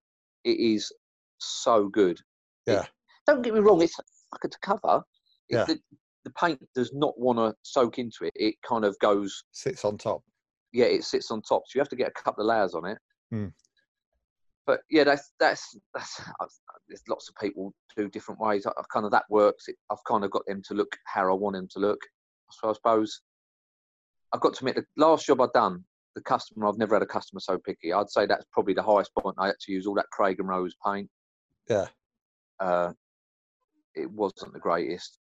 [0.44, 0.92] it is
[1.40, 2.20] so good.
[2.68, 2.86] It- Yeah.
[3.26, 3.82] don't get me wrong.
[3.82, 3.98] It's
[4.32, 5.04] like a cover.
[5.50, 5.66] It, Yeah.
[5.66, 5.80] the,
[6.28, 8.34] the paint does not want to soak into it.
[8.36, 9.44] It kind of goes.
[9.52, 10.22] sits on top.
[10.74, 12.86] Yeah, it sits on top, so you have to get a couple of layers on
[12.86, 12.98] it.
[13.32, 13.48] Hmm.
[14.66, 16.22] But yeah, that's that's that's.
[16.90, 18.66] There's lots of people do different ways.
[18.66, 19.70] I, I kind of that works.
[19.70, 22.00] It, I've kind of got them to look how I want them to look.
[22.52, 23.22] So I suppose
[24.34, 25.86] I've got to admit the last job I've done,
[26.16, 27.94] the customer I've never had a customer so picky.
[27.94, 29.38] I'd say that's probably the highest point.
[29.40, 31.10] I had to use all that Craig and Rose paint.
[31.70, 31.88] Yeah.
[32.60, 32.92] Uh,
[33.96, 35.20] it wasn't the greatest,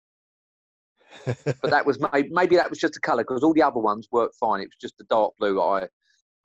[1.26, 4.08] but that was maybe, maybe that was just the colour because all the other ones
[4.12, 4.62] worked fine.
[4.62, 5.88] It was just the dark blue I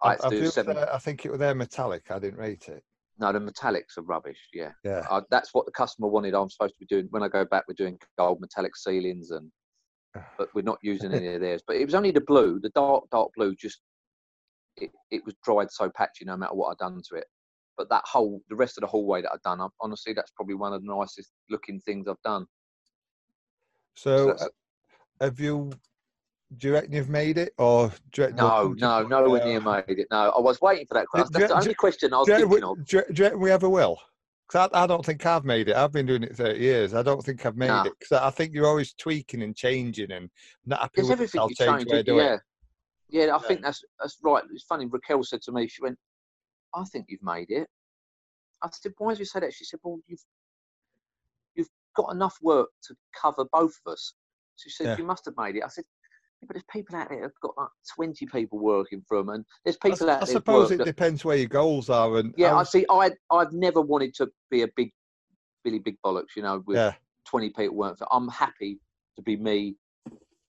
[0.03, 0.77] I I, I, do seven.
[0.77, 2.11] I think it was their metallic.
[2.11, 2.83] I didn't rate it.
[3.19, 4.39] No, the metallics are rubbish.
[4.53, 4.73] Yeah.
[4.85, 5.03] Yeah.
[5.09, 6.35] uh, that's what the customer wanted.
[6.35, 7.65] I'm supposed to be doing when I go back.
[7.69, 9.51] We're doing gold metallic ceilings, and
[10.39, 11.63] but we're not using any of theirs.
[11.67, 13.55] But it was only the blue, the dark dark blue.
[13.55, 13.81] Just
[14.77, 17.27] it, it was dried so patchy, no matter what I'd done to it.
[17.77, 20.55] But that whole, the rest of the hallway that I've done, I, honestly, that's probably
[20.55, 22.47] one of the nicest looking things I've done.
[23.95, 24.49] So, that's- uh,
[25.25, 25.71] have you?
[26.59, 29.29] Do you reckon you've made it, or do you No, we'll no, the point nowhere
[29.31, 30.07] where- near made it.
[30.11, 31.07] No, I was waiting for that.
[31.07, 31.29] Question.
[31.33, 32.85] That's do- the only question I was do thinking we, of.
[32.85, 33.99] do, do you reckon we ever will?
[34.47, 35.77] Because I, I don't think I've made it.
[35.77, 36.93] I've been doing it 30 years.
[36.93, 37.85] I don't think I've made No.
[37.85, 37.93] it.
[37.99, 40.29] Because I think you're always tweaking and changing and
[40.67, 41.23] not happy There's with it.
[41.23, 41.91] everything I'll you change change.
[41.91, 42.41] the it, do yeah, it.
[43.09, 43.23] yeah.
[43.23, 43.39] I Yeah.
[43.39, 44.45] think that's that's right.
[44.53, 44.85] It's funny.
[44.85, 45.99] Raquel said to me, she went,
[46.75, 47.67] "I think you've made it."
[48.61, 50.21] I said, "Why did you say that?" She said, "Well, you've you've
[51.95, 54.15] got enough work to cover both of us."
[54.57, 54.97] She said, Yeah.
[54.99, 55.85] "You must have made it." I said,
[56.41, 59.45] yeah, "But there's people out there who've got like 20 people working for them, and
[59.65, 62.17] there's people s- out I there." who've suppose it that- depends where your goals are.
[62.19, 62.85] And yeah, I see.
[62.91, 64.93] I I've never wanted to be a big
[65.65, 66.95] Billy Big Bollocks, you know, with yeah,
[67.27, 68.07] 20 people work for.
[68.13, 68.81] I'm happy
[69.17, 69.77] to be me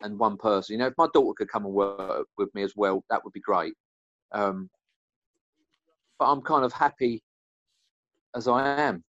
[0.02, 0.74] and one person.
[0.74, 3.34] You know, if my daughter could come and work with me as well, that would
[3.34, 3.74] be great.
[4.32, 4.70] Um,
[6.20, 7.24] but I'm kind of happy
[8.36, 9.04] as I am.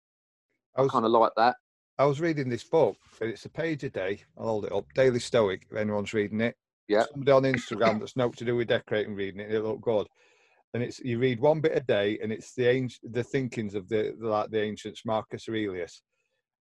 [0.75, 1.55] I I kind of like that.
[1.99, 4.19] I was reading this book, and it's a page a day.
[4.37, 4.85] I'll hold it up.
[4.95, 6.55] Daily Stoic, if anyone's reading it.
[6.87, 7.05] Yeah.
[7.11, 10.07] Somebody on Instagram that's not to do with decorating reading it, it look good.
[10.73, 13.87] And it's you read one bit a day, and it's the ancient, the thinkings of
[13.89, 16.01] the, the like the ancients, Marcus Aurelius.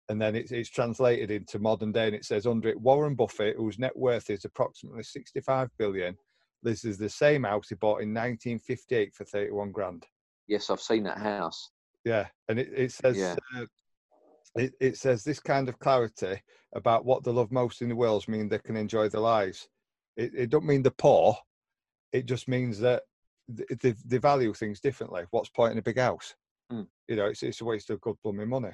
[0.09, 3.55] And then it's, it's translated into modern day, and it says under it, Warren Buffett,
[3.55, 6.17] whose net worth is approximately 65 billion,
[6.61, 10.05] this is the same house he bought in 1958 for 31 grand.
[10.47, 11.69] Yes, I've seen that house.
[12.03, 13.35] Yeah, and it, it says Yeah.
[13.57, 13.65] uh,
[14.55, 16.41] it, it says this kind of clarity
[16.75, 19.67] about what they love most in the world mean they can enjoy their lives.
[20.17, 21.35] It, it don't mean the poor.
[22.11, 23.03] It just means that
[23.55, 25.23] th- they, they value things differently.
[25.31, 26.35] What's point in a big house?
[26.71, 26.87] Mm.
[27.07, 28.71] You know, it's it's a waste of good blooming money.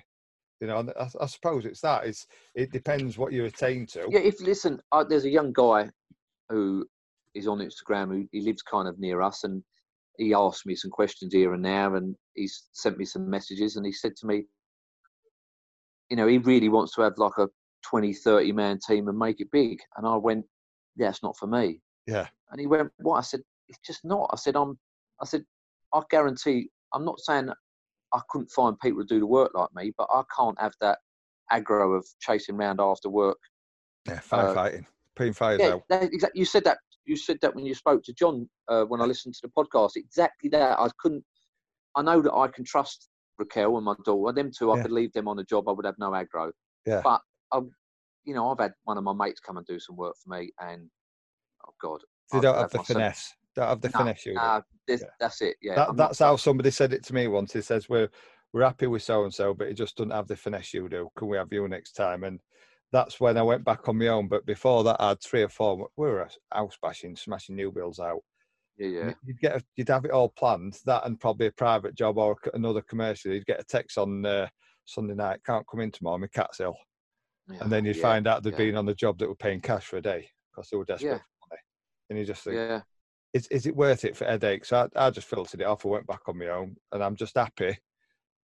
[0.60, 2.06] You know, I, I suppose it's that.
[2.06, 4.08] It's it depends what you attain to.
[4.10, 5.90] Yeah, if listen, uh, there's a young guy
[6.50, 6.86] who
[7.36, 9.64] is on Instagram who he lives kind of near us, and
[10.18, 13.86] he asked me some questions here and there, and he's sent me some messages, and
[13.86, 14.46] he said to me,
[16.10, 17.48] you know, he really wants to have like a
[17.90, 20.46] 20, 30 man team and make it big, and I went,
[20.96, 21.82] yeah, it's not for me.
[22.06, 22.28] Yeah.
[22.52, 23.18] And he went, what?
[23.18, 24.30] I said, it's just not.
[24.32, 24.78] I said, I'm,
[25.22, 25.44] I said,
[25.94, 26.70] I guarantee.
[26.94, 27.50] I'm not saying
[28.14, 31.00] I couldn't find people to do the work like me, but I can't have that
[31.52, 33.38] aggro of chasing round after work
[34.08, 35.84] Yeah, firefighting, putting fires Uh, yeah, out.
[36.04, 36.40] exactly.
[36.40, 36.78] You said that.
[37.06, 39.92] You said that when you spoke to John uh, when I listened to the podcast.
[39.96, 40.78] Exactly that.
[40.80, 41.24] I couldn't.
[41.96, 44.34] I know that I can trust Raquel and my daughter.
[44.34, 45.68] Them two, I could leave them on a job.
[45.68, 46.52] I would have no aggro.
[46.86, 47.02] Yeah.
[47.04, 47.22] But
[47.52, 47.60] I,
[48.26, 50.52] you know, I've had one of my mates come and do some work for me,
[50.60, 50.90] and
[51.68, 53.34] oh god, They don't have the myself- finesse.
[53.56, 54.26] Don't have the No, finesse.
[54.26, 54.36] You do.
[54.36, 55.08] Nah, this, Yeah.
[55.20, 55.58] that's it.
[55.62, 57.54] Yeah, that, that's how somebody said it to me once.
[57.54, 58.10] He says we're
[58.54, 61.10] we're happy with so and so, but he just doesn't have the finesse you do.
[61.18, 62.24] Can we have you next time?
[62.24, 62.40] And
[62.92, 64.28] that's when I went back on my own.
[64.28, 65.90] But before that, I had three or four.
[65.98, 68.22] We were house bashing, smashing new builds out.
[68.78, 69.14] Yeah, yeah.
[69.26, 70.78] You'd get a, you'd have it all planned.
[70.86, 73.32] That and probably a private job or another commercial.
[73.32, 74.48] You'd get a text on uh,
[74.86, 75.40] Sunday night.
[75.46, 76.18] Can't come in tomorrow.
[76.18, 76.78] My cat's ill.
[77.50, 78.58] yeah, And then you'd yeah, find out they'd yeah.
[78.58, 81.18] been on the job that were paying cash for a day because they were desperate
[81.18, 81.62] for money.
[82.10, 82.82] And you just think, Yeah,
[83.34, 84.70] is, is it worth it for headaches?
[84.70, 85.86] So I, I just filtered it off.
[85.86, 87.78] I went back on my own, and I'm just happy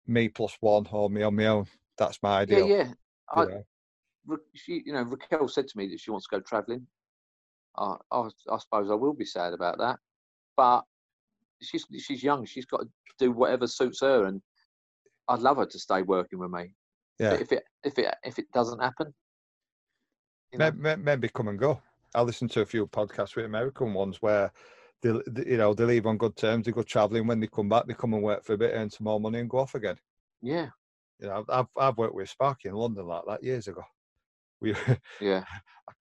[0.06, 1.66] me plus one or me on my own.
[1.98, 2.66] That's my ideal.
[2.66, 2.92] Yeah, yeah.
[3.34, 3.64] I, know.
[4.54, 6.86] She, you know, Raquel said to me that she wants to go travelling.
[7.76, 9.98] I, I, I suppose I will be sad about that,
[10.56, 10.82] but
[11.60, 12.44] she's she's young.
[12.44, 12.88] She's got to
[13.18, 14.42] do whatever suits her, and
[15.28, 16.74] I'd love her to stay working with me.
[17.18, 17.30] Yeah.
[17.30, 19.14] But if it if it if it doesn't happen,
[20.52, 21.80] you know, Maybe, maybe come and go.
[22.14, 24.52] I listened to a few podcasts with American ones where
[25.00, 26.66] they, they- you know, they leave on good terms.
[26.66, 27.26] They go travelling.
[27.26, 29.38] When they come back, they come and work for a bit, earn some more money,
[29.40, 29.98] and go off again.
[30.42, 30.68] yeah,
[31.20, 33.82] You know, I've I've worked with Sparky in London like that years ago.
[34.62, 34.74] We,
[35.20, 35.44] yeah.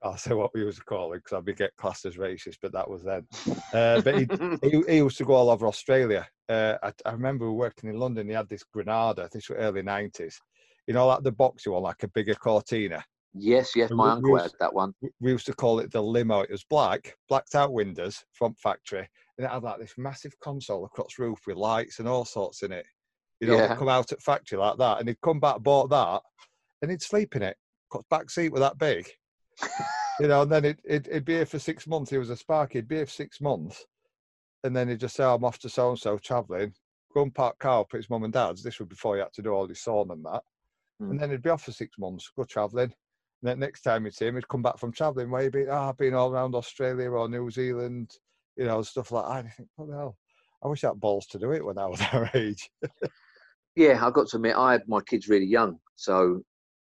[0.04, 2.58] I'll say what we used to call it because I'd be get classed as racist,
[2.62, 3.28] but that was then.
[3.74, 4.28] Uh, but he,
[4.69, 6.28] he, he used to go all over Australia.
[6.50, 8.28] Uh, I, I remember we working in London.
[8.28, 9.30] He had this Granada.
[9.32, 10.39] This was early nineties.
[10.88, 13.02] You know, like the boxy one, like a bigger Cortina.
[13.34, 13.89] yes, yes.
[13.89, 14.93] We- My we uncle used- had that one.
[15.02, 16.41] we- we used to call it the limo.
[16.41, 20.84] It was black, blacked out windows, front factory, and it had like this massive console
[20.86, 22.86] across roof with lights and all sorts in it.
[23.39, 23.76] You know, Yeah.
[23.78, 26.21] come out at factory like that, and he'd come back, bought that,
[26.82, 27.56] and he'd sleep in it.
[28.10, 29.08] Back seat was that big,
[30.20, 30.44] you know.
[30.44, 32.12] And then it, it, it'd be here for six months.
[32.12, 32.80] He was a sparky.
[32.80, 33.86] He'd be here for six months,
[34.64, 36.74] and then he'd just say, "I'm off to so and so travelling."
[37.14, 38.64] Go and park car up at his mum and dad's.
[38.64, 40.44] This was before he had to do all his sauna and that.
[41.02, 41.12] Mm.
[41.12, 42.94] And then he'd be off for six months, go travelling.
[43.42, 45.68] And then next time you'd see him, he'd come back from travelling where he'd been,
[45.70, 48.12] ah, I've been all around Australia or New Zealand,
[48.56, 49.40] you know, stuff like that.
[49.40, 50.18] And you think, what the hell?
[50.64, 52.70] I wish I had balls to do it when I was our age.
[53.76, 56.42] Yeah, I've got to admit, I had my kids really young, so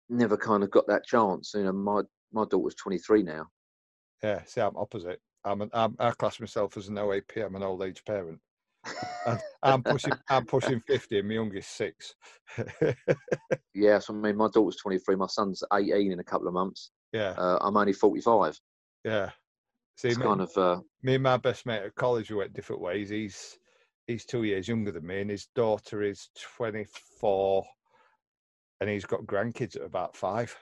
[0.08, 1.52] never kind of got that chance.
[1.54, 3.46] You know, my my daughter's 23 now.
[4.22, 5.20] Yeah, see, I'm opposite.
[5.44, 7.36] I'm an, I'm, I class myself as an OAP.
[7.36, 8.40] I'm an old age parent.
[9.26, 12.14] And I'm pushing, I'm pushing 50 and my youngest six.
[13.74, 16.92] Yeah, so I mean, my daughter's 23, my son's 18 in a couple of months.
[17.12, 18.58] yeah, Uh, I'm only 45.
[19.04, 19.30] yeah.
[19.98, 22.54] See, It's me, kind of uh, me and my best mate at college, we went
[22.54, 23.10] different ways.
[23.10, 23.58] He's
[24.06, 27.64] he's two years younger than me, and his daughter is 24,
[28.80, 30.56] and he's got grandkids at about five.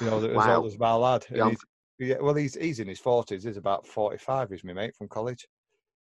[0.00, 0.56] You know, as Wow.
[0.56, 1.24] old as my lad.
[1.24, 1.58] He's,
[1.98, 3.44] yeah, well, he's he's in his 40s.
[3.44, 4.50] He's about 45.
[4.50, 5.46] He's my mate from college.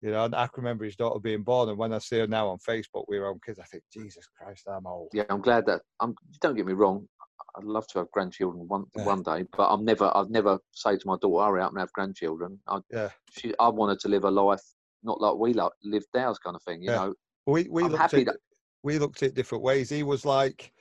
[0.02, 2.28] You know, and I can remember his daughter being born, and when I see her
[2.28, 3.60] now on Facebook, we're own kids.
[3.60, 5.10] I think, Jesus Christ, I'm old.
[5.14, 5.24] yeah.
[5.30, 6.16] I'm glad that I'm.
[6.42, 7.08] Don't get me wrong.
[7.58, 9.06] I'd love to have grandchildren one Yeah.
[9.06, 10.12] one day, but I'm never.
[10.16, 13.10] I'd never say to my daughter, "Hurry up and have grandchildren." I, Yeah.
[13.32, 14.62] she, I wanted to live a life
[15.04, 16.82] not like we like lived ours, kind of thing.
[16.82, 16.96] You Yeah.
[16.98, 17.14] know,
[17.48, 18.40] We we I'm looked at that-
[18.84, 19.90] we looked at different ways.
[19.90, 20.72] He was like,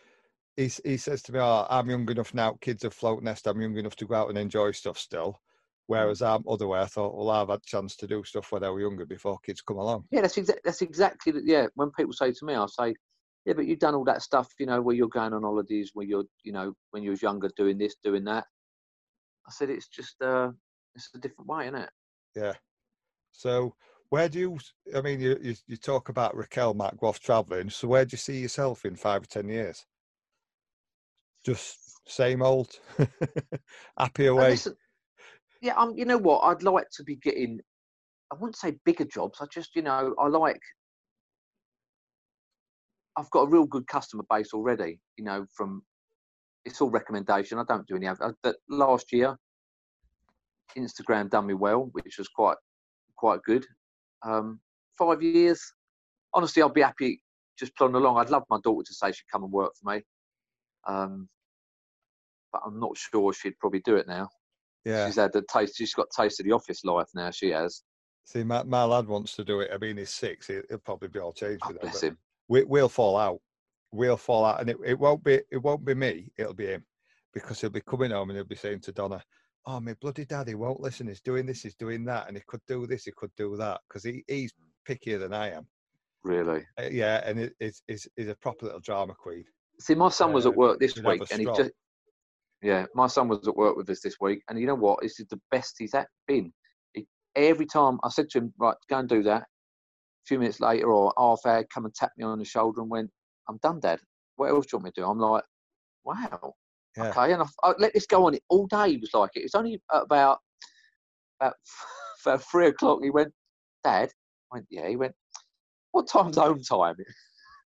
[0.57, 2.57] he he says to me, "Oh, I'm young enough now.
[2.61, 3.47] Kids are float nest.
[3.47, 5.41] I'm young enough to go out and enjoy stuff still."
[5.87, 6.81] Whereas I'm other way.
[6.81, 9.61] I thought, well, I've had chance to do stuff when I was younger before kids
[9.61, 10.05] come along.
[10.11, 11.67] Yeah, that's exactly that's exactly the, yeah.
[11.75, 12.95] When people say to me, I say,
[13.45, 16.07] yeah, but you've done all that stuff, you know, where you're going on holidays, where
[16.07, 18.45] you're, you know, when you was younger, doing this, doing that.
[19.47, 20.51] I said it's just uh,
[20.95, 21.91] it's a different way, isn't it?
[22.35, 22.55] Yeah.
[23.33, 23.75] So
[24.09, 24.59] where do you?
[24.97, 27.69] I mean, you you, you talk about Raquel off traveling.
[27.69, 29.85] So where do you see yourself in five or ten years?
[31.45, 32.71] Just same old,
[33.99, 34.51] happy away.
[34.51, 34.75] listen,
[35.61, 36.41] yeah, um, you know what?
[36.41, 37.61] I'd like to be getting.
[38.33, 39.39] I wouldn't say bigger jobs.
[39.41, 40.61] I just, you know, I like.
[43.17, 44.99] I've got a real good customer base already.
[45.17, 45.83] You know, from
[46.65, 47.59] it's all recommendation.
[47.59, 48.35] I don't do any other.
[48.43, 49.37] But last year,
[50.77, 52.57] Instagram done me well, which was quite
[53.17, 53.65] quite good.
[54.23, 54.61] Um,
[54.99, 55.61] five years,
[56.33, 57.21] honestly, I'd be happy
[57.59, 58.19] just plodding along.
[58.19, 60.03] I'd love my daughter to say she'd come and work for me,
[60.87, 61.29] um,
[62.55, 64.29] but I'm not sure she'd probably do it now.
[64.85, 65.07] Yeah.
[65.07, 65.77] She's had the taste.
[65.77, 67.33] She's got taste of the office life now.
[67.33, 67.83] She has.
[68.27, 69.71] See, my, my lad wants to do it.
[69.75, 70.47] I mean, he's six.
[70.47, 72.17] He, he'll probably be all changed Oh, with bless him.
[72.49, 73.41] We, we'll fall out.
[73.91, 76.29] We'll fall out, and it, it won't be it won't be me.
[76.37, 76.85] It'll be him,
[77.33, 79.23] because he'll be coming home and he'll be saying to Donna,
[79.67, 81.09] "Oh, my bloody daddy won't listen.
[81.09, 81.63] He's doing this.
[81.63, 83.05] He's doing that, and he could do this.
[83.05, 84.53] He could do that." Because he, he's
[84.89, 85.67] pickier than I am.
[86.25, 86.67] Really.
[86.79, 89.45] Uh, yeah, and it, it's, it's he's a proper little drama queen.
[89.79, 91.71] See, my son was Uh, at work this week, and he just.
[92.65, 95.03] Yeah, my son was at work with us this week, and you know what?
[95.03, 96.51] This is the best he's at been.
[96.95, 100.61] He, every time I said to him, "Right, go and do that." A few minutes
[100.61, 103.11] later, or half hour, come and tap me on the shoulder and went,
[103.51, 104.01] "I'm done, Dad.
[104.37, 105.45] What else do you want me to do?" I'm like,
[106.05, 106.55] "Wow,
[106.97, 107.11] Yeah.
[107.11, 108.93] okay." And I, I let this go on all day.
[108.93, 109.41] He was like it.
[109.41, 110.39] It's only about
[111.39, 111.55] about
[112.25, 113.01] about three o'clock.
[113.03, 113.35] He went,
[113.85, 114.11] "Dad,"
[114.51, 115.15] I went, "Yeah." He went,
[115.93, 116.97] "What time's home time?"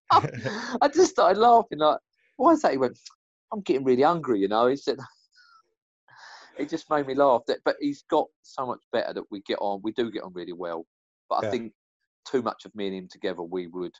[0.13, 1.99] I just started laughing like,
[2.37, 2.73] why is that?
[2.73, 2.97] He went,
[3.53, 4.67] I'm getting really hungry, you know.
[4.67, 4.99] He said,
[6.59, 7.43] it just made me laugh.
[7.47, 9.81] That, but he's got so much better that we get on.
[9.83, 10.87] We do get on really well.
[11.29, 11.73] But I think
[12.27, 13.93] too much of me and him together, we would.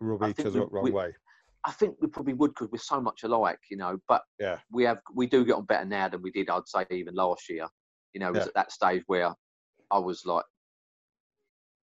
[0.00, 1.12] Rub each other up wrong we- way.
[1.66, 3.96] I think we probably would because we're so much alike, you know.
[4.06, 4.58] But Yeah.
[4.70, 7.48] we have we do get on better now than we did, I'd say, even last
[7.48, 7.66] year.
[8.12, 9.34] You know, it was at that stage where
[9.90, 10.44] I was like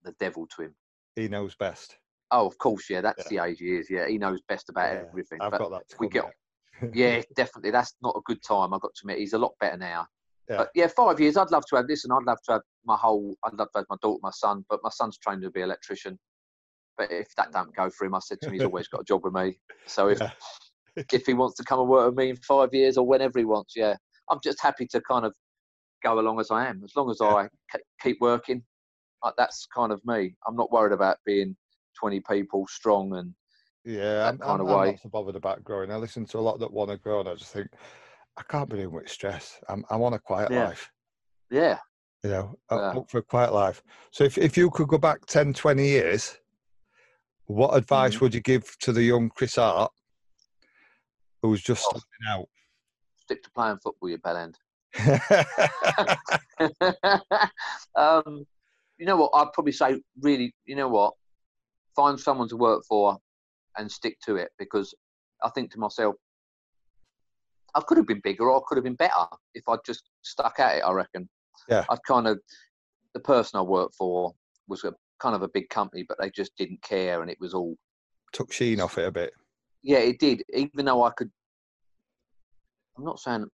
[0.04, 0.74] the devil to him.
[1.16, 1.96] He knows best.
[2.30, 3.00] Oh, of course, yeah.
[3.00, 3.90] That's the age he is.
[3.90, 5.38] Yeah, he knows best about Yeah, everything.
[5.40, 5.88] I've but got that.
[5.88, 6.34] To we get- yet.
[6.94, 7.70] Yeah, definitely.
[7.70, 8.72] That's not a good time.
[8.74, 10.06] I've got to admit, he's a lot better now.
[10.48, 10.56] Yeah.
[10.58, 11.36] But yeah, five years.
[11.36, 13.36] I'd love to have this, and I'd love to have my whole.
[13.44, 14.64] I'd love to have my daughter, my son.
[14.68, 16.18] But my son's trained to be an electrician.
[16.98, 19.04] But if that don't go for him, I said to him, he's always got a
[19.04, 19.58] job with me.
[19.86, 20.20] So if
[20.96, 21.04] Yeah.
[21.12, 23.44] if he wants to come and work with me in five years or whenever he
[23.44, 23.96] wants, yeah,
[24.30, 25.34] I'm just happy to kind of
[26.02, 26.82] go along as I am.
[26.84, 27.28] As long as Yeah.
[27.28, 28.62] I k- keep working,
[29.24, 30.34] like, that's kind of me.
[30.46, 31.56] I'm not worried about being
[31.98, 33.32] 20 people strong and
[33.84, 35.90] Yeah, I'm, kind I'm, of I'm not so bothered about growing.
[35.90, 37.68] I listen to a lot that want to grow, and I just think
[38.36, 39.58] I can't be doing with stress.
[39.68, 40.66] I'm, I want a quiet Yeah.
[40.66, 40.90] life.
[41.50, 41.78] yeah.
[42.22, 42.92] You know, I Yeah.
[42.94, 43.82] look for a quiet life.
[44.12, 46.38] So if if you could go back 10, 20 years,
[47.46, 48.20] what advice Mhm.
[48.20, 49.90] would you give to the young Chris Hart
[51.42, 51.98] who's just Oh.
[51.98, 52.48] starting out?
[53.18, 54.54] Stick to playing football, you bellend.
[57.96, 58.46] um,
[58.98, 59.30] you know what?
[59.34, 61.14] I'd probably say, really, you know what?
[61.96, 63.18] Find someone to work for
[63.78, 64.94] and stick to it because
[65.42, 66.14] I think to myself,
[67.74, 70.58] I could have been bigger or I could have been better if I'd just stuck
[70.60, 71.28] at it, I reckon.
[71.68, 71.84] Yeah.
[71.88, 72.38] I'd kind of,
[73.14, 74.32] the person I worked for
[74.68, 77.54] was a kind of a big company, but they just didn't care and it was
[77.54, 77.76] all,
[78.32, 79.32] Took sheen off it a bit.
[79.82, 80.42] yeah, it did.
[80.54, 81.30] Even though I could,
[82.96, 83.46] I'm not saying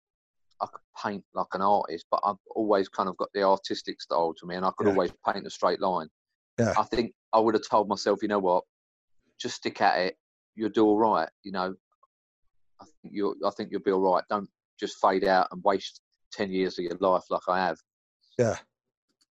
[0.60, 4.34] I could paint like an artist, but I've always kind of got the artistic style
[4.38, 4.92] to me, and I could Yeah.
[4.92, 6.08] always paint a straight line.
[6.58, 6.74] Yeah.
[6.76, 8.64] I think I would have told myself, you know what,
[9.40, 10.16] just stick at it.
[10.54, 11.28] You'll do all right.
[11.42, 11.74] You know,
[12.80, 14.24] I think you'll I think you'll be all right.
[14.28, 14.48] Don't
[14.78, 16.00] just fade out and waste
[16.32, 17.78] ten years of your life like I have.
[18.38, 18.56] Yeah.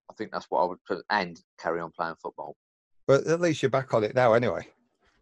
[0.10, 2.56] I think that's what I would put, and carry on playing football.
[3.08, 4.68] But at least you're back on it now anyway.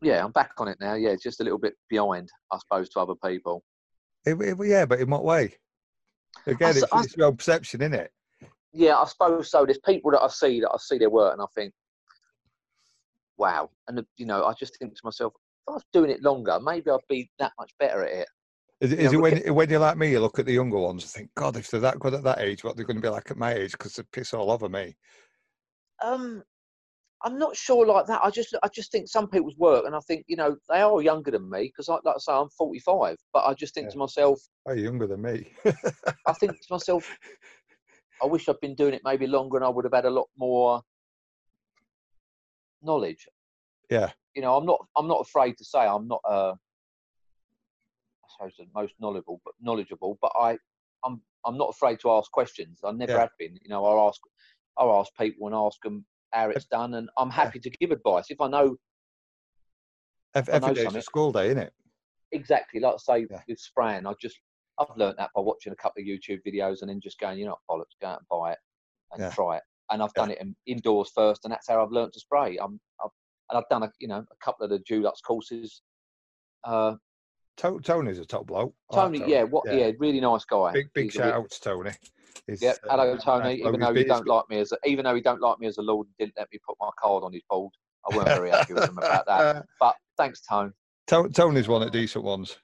[0.01, 0.93] Yeah, I'm back on it now.
[0.93, 3.63] Yeah, just a little bit behind, I suppose, to other people.
[4.25, 5.55] It- it- yeah, but in what way?
[6.45, 8.11] Again, s- it's, I- it's your own perception, isn't it?
[8.73, 9.65] Yeah, I suppose so.
[9.65, 11.73] There's people that I see that I see their work and I think,
[13.37, 13.69] wow.
[13.87, 16.59] And, uh, you know, I just think to myself, if I was doing it longer,
[16.61, 18.27] maybe I'd be that much better at it.
[18.81, 20.77] Is, it- is it we when, when you're like me, you look at the younger
[20.79, 23.01] ones and think, God, if they're that good at that age, what they're going to
[23.01, 23.71] be like at my age?
[23.71, 24.95] Because they piss all over me.
[26.03, 26.43] Um,
[27.23, 28.21] I'm not sure like that.
[28.23, 31.01] I just, I just think some people's work, and I think, you know, they are
[31.01, 33.17] younger than me because, like, like I say, I'm 45.
[33.33, 33.91] But I just think Yeah.
[33.93, 35.47] to myself, Oh, you're younger than me.
[36.27, 37.07] I think to myself,
[38.21, 40.27] I wish I'd been doing it maybe longer, and I would have had a lot
[40.37, 40.81] more
[42.85, 43.27] knowledge.
[43.89, 44.11] Yeah.
[44.35, 44.79] You know, I'm not.
[44.95, 46.21] I'm not afraid to say I'm not.
[46.27, 46.53] Uh,
[48.23, 50.17] I suppose the most knowledgeable, but knowledgeable.
[50.21, 50.57] But I,
[51.03, 51.21] I'm.
[51.45, 52.79] I'm not afraid to ask questions.
[52.83, 53.19] I never Yeah.
[53.19, 53.57] have been.
[53.61, 54.19] You know, I'll ask.
[54.77, 58.25] I'll ask people and ask them how it's done, and I'm happy to give advice
[58.29, 58.75] if I know
[60.33, 61.73] Ev- I know Every day's a school day, isn't it?
[62.33, 62.81] exactly.
[62.81, 63.41] Like I say Yeah.
[63.47, 64.37] with spraying, I just.
[64.77, 67.45] I've learned that by watching a couple of YouTube videos and then just going, you
[67.45, 68.57] know, bollocks, go out and buy it
[69.13, 69.29] and Yeah.
[69.29, 69.63] try it.
[69.91, 70.21] And I've Yeah.
[70.23, 72.57] done it in, indoors first, and that's how I've learned to spray.
[72.57, 73.11] I'm, I've,
[73.49, 75.81] and I've done a, you know, a couple of the Dulux courses.
[76.63, 76.95] Uh,
[77.57, 78.73] To- Tony's a top bloke.
[78.91, 79.91] I like Tony, yeah, what, yeah.
[79.99, 80.71] really nice guy.
[80.73, 81.91] Big big He's shout out to Tony.
[82.47, 83.55] He's, uh, Hello, nice Tony.
[83.55, 85.77] Even though he don't like me as, a, even though he don't like me as
[85.77, 87.71] a lord, didn't let me put my card on his board.
[88.09, 89.65] I weren't very happy with him about that.
[89.79, 90.71] But thanks, Tony.
[91.07, 92.57] To- Tony's one of the decent ones.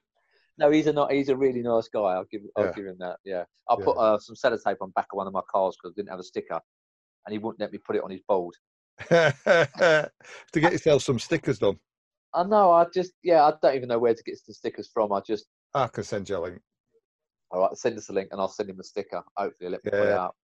[0.58, 1.10] No, he's a not.
[1.10, 2.00] He's a really nice guy.
[2.00, 2.42] I'll give.
[2.56, 2.72] I'll Yeah.
[2.72, 3.16] give him that.
[3.24, 3.44] Yeah.
[3.70, 3.84] I Yeah.
[3.84, 6.20] put uh, some sellotape on back of one of my cars because I didn't have
[6.20, 6.60] a sticker,
[7.26, 8.54] and he wouldn't let me put it on his board.
[9.08, 10.10] to
[10.54, 11.76] get yourself some stickers done.
[12.34, 12.72] I know.
[12.72, 13.12] I just.
[13.22, 13.44] Yeah.
[13.44, 15.12] I don't even know where to get the stickers from.
[15.12, 15.46] I just.
[15.74, 16.60] I can send you a link.
[17.50, 17.76] All right.
[17.76, 19.22] Send us a link, and I'll send him a sticker.
[19.36, 20.34] Hopefully, he'll let me put it out.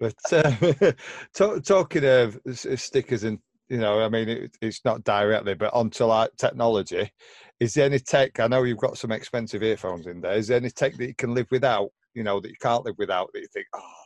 [0.00, 0.92] But uh,
[1.34, 6.04] ta- talking of stickers and you know, I mean, it, it's not directly, but onto
[6.04, 7.10] like technology.
[7.58, 8.38] Is there any tech?
[8.38, 10.34] I know you've got some expensive earphones in there.
[10.34, 11.88] Is there any tech that you can live without?
[12.12, 13.30] You know, that you can't live without.
[13.32, 14.01] That you think, oh,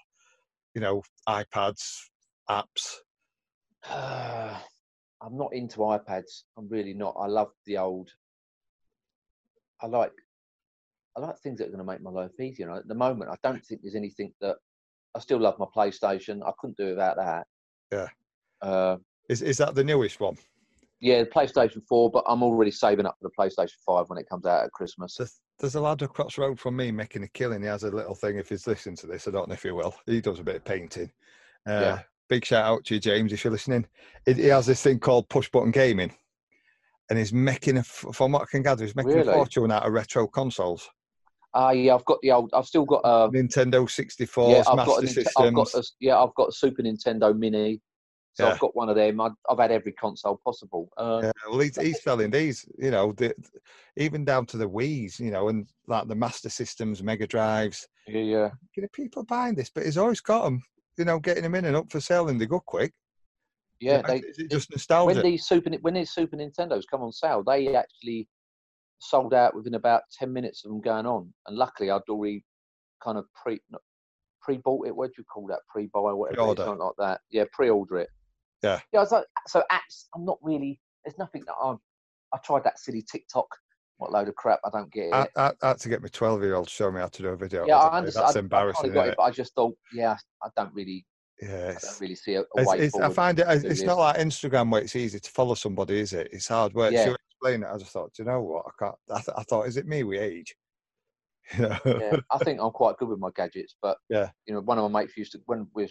[0.77, 2.03] you know, iPads,
[2.51, 2.97] apps.
[3.91, 6.43] I'm not into iPads.
[6.59, 7.17] I'm really not.
[7.19, 8.11] I love the old.
[9.81, 10.13] I like.
[11.17, 12.69] I like things that are going to make my life easier.
[12.69, 14.57] And At the moment, I don't think there's anything that.
[15.15, 16.47] I still love my PlayStation.
[16.47, 17.47] I couldn't do without that.
[17.91, 18.09] Yeah.
[18.61, 18.99] Uh,
[19.31, 20.37] Is is that the newest one?
[21.01, 24.29] yeah, the PlayStation 4, but I'm already saving up for the PlayStation 5 when it
[24.29, 25.15] comes out at Christmas.
[25.17, 27.63] There's, there's a lad across the road from me making a killing.
[27.63, 28.37] He has a little thing.
[28.39, 29.95] If he's listening to this, I don't know if he will.
[30.07, 31.11] He does a bit of painting.
[31.67, 32.03] Uh, Yeah.
[32.29, 33.87] Big shout out to you, James, if you're listening.
[34.25, 36.13] He, he has this thing called push button gaming,
[37.09, 39.29] and he's making a, from what I can gather, he's making Really?
[39.29, 40.89] a fortune out of retro consoles,
[41.55, 42.51] Ah, yeah, I've got the old.
[42.53, 43.01] I've still got.
[43.05, 45.33] a Nintendo 64, yeah, I've Master got, a, Systems.
[45.39, 45.75] I've got.
[45.75, 47.81] A, yeah, I've got a Super Nintendo Mini.
[48.37, 48.53] So Yeah.
[48.53, 49.19] I've got one of them.
[49.21, 50.91] I've, I've had every console possible.
[50.99, 53.35] Uh, Yeah, well, he's, he's selling these, you know, the,
[53.97, 57.89] even down to the Wii's, you know, and like the Master Systems, Mega Drives.
[58.07, 58.51] yeah, yeah.
[58.77, 60.63] You know, people buying this, but he's always got them,
[60.99, 62.93] you know, getting them in and up for sale, and they go quick.
[63.81, 65.15] Yeah, Is it- they, is it just nostalgia?
[65.15, 68.29] when these super when these Super Nintendos come on sale, they actually
[68.99, 71.33] sold out within about ten minutes of them going on.
[71.47, 72.43] And luckily, I'd already
[73.03, 73.61] kind of pre
[74.43, 74.95] pre bought it.
[74.97, 75.61] What do you call that?
[75.71, 76.65] Pre-buy, whatever, Pre-order.
[76.65, 77.21] something like that.
[77.31, 78.09] Yeah, pre-order it.
[78.67, 78.81] Yeah.
[78.93, 79.01] Yeah.
[79.01, 80.07] I was so apps.
[80.15, 80.81] I'm not really.
[81.05, 81.79] There's nothing that I'm.
[82.35, 83.47] I tried that silly TikTok.
[83.99, 84.61] What load of crap!
[84.65, 85.15] I don't get it.
[85.15, 87.23] I, I, I had to get my 12 year old to show me how to
[87.23, 87.67] do a video.
[87.67, 88.27] yeah, I understand.
[88.27, 88.83] That's I, I embarrassing.
[88.83, 91.07] kinda got it, but I just thought, yeah, I don't really?
[91.41, 93.99] Yeah, I don't really see a, a it's, way it's, I find it, it's not
[93.99, 96.29] like Instagram where it's easy to follow somebody, is it?
[96.33, 96.93] It's hard work.
[96.93, 97.07] Yeah.
[97.07, 98.65] To explain it, I just thought, do you know what?
[98.67, 98.97] I can't.
[99.11, 100.55] I, th- I thought, is it me with age?
[101.57, 101.79] You know?
[101.85, 104.31] yeah, I think I'm quite good with my gadgets, but Yeah.
[104.47, 105.89] you know, one of my mates used to when we,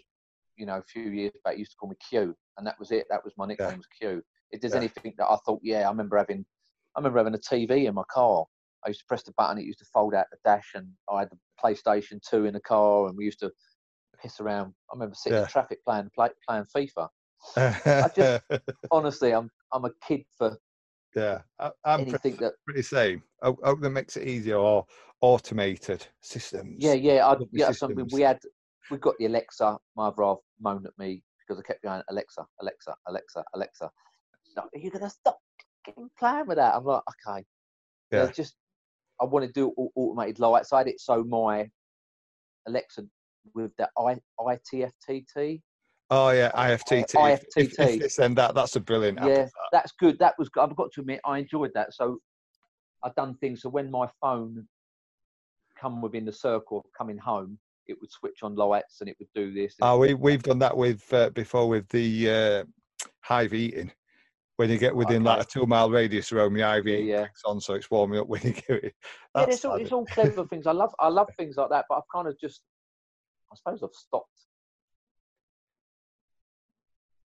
[0.58, 3.06] you know, a few years back, used to call me Q, and that was it.
[3.10, 4.22] That was my nickname was Q.
[4.52, 6.46] If there's anything that I thought, yeah, I remember having,
[6.96, 8.46] I remember having a TV in my car.
[8.86, 11.22] I used to press the button, it used to fold out the dash, and I
[11.22, 13.52] had the PlayStation Two in the car, and we used to
[14.22, 14.74] piss around.
[14.92, 17.08] I remember sitting in traffic playing play, playing FIFA.
[18.16, 18.44] just-
[18.92, 20.58] Honestly, I'm I'm a kid for
[21.16, 22.54] yeah, I, I'm anything pretty, that.
[22.66, 23.24] pretty same.
[23.42, 24.86] Hope, hope that makes it easier or
[25.22, 26.84] automated systems.
[26.84, 27.72] Yeah, yeah, I, yeah.
[27.72, 28.14] Something systems.
[28.14, 28.40] we had,
[28.92, 29.78] we got the Alexa.
[29.96, 33.92] My other half moaned at me because I kept going Alexa, Alexa, Alexa, Alexa.
[34.56, 35.40] No, you're gonna stop
[36.18, 36.76] playing with that.
[36.76, 37.46] I'm like, okay.
[38.12, 38.26] Yeah.
[38.26, 38.32] Yeah.
[38.32, 38.56] Just,
[39.22, 40.74] I want to do automated lights.
[40.74, 41.70] I had it so my
[42.68, 43.06] Alexa
[43.54, 45.62] with the I ITFTT.
[46.12, 47.04] Oh yeah, uh, IFTT.
[47.14, 48.16] If- If, if IFTT.
[48.16, 49.28] then that, that's a brilliant app.
[49.28, 49.52] Yeah, that.
[49.72, 50.20] that's good.
[50.20, 50.50] That was.
[50.50, 50.62] good.
[50.62, 51.94] I've got to admit, I enjoyed that.
[51.94, 52.20] So,
[53.04, 53.62] I've done things.
[53.62, 54.68] So when my phone
[55.80, 57.58] come within the circle of coming home,
[57.88, 59.76] it would switch on lights and it would do this.
[59.82, 62.64] Oh, we we've done that with uh, before with the uh,
[63.22, 63.92] Hive heating.
[64.58, 67.28] When you get within like a two mile radius around the hive Yeah, yeah.
[67.46, 68.96] on, so it's warming up when you get it.
[69.36, 70.66] yeah, it's all, it's all clever things.
[70.66, 72.62] I love I love things like that, but I've kind of just
[73.52, 74.30] I suppose I've stopped.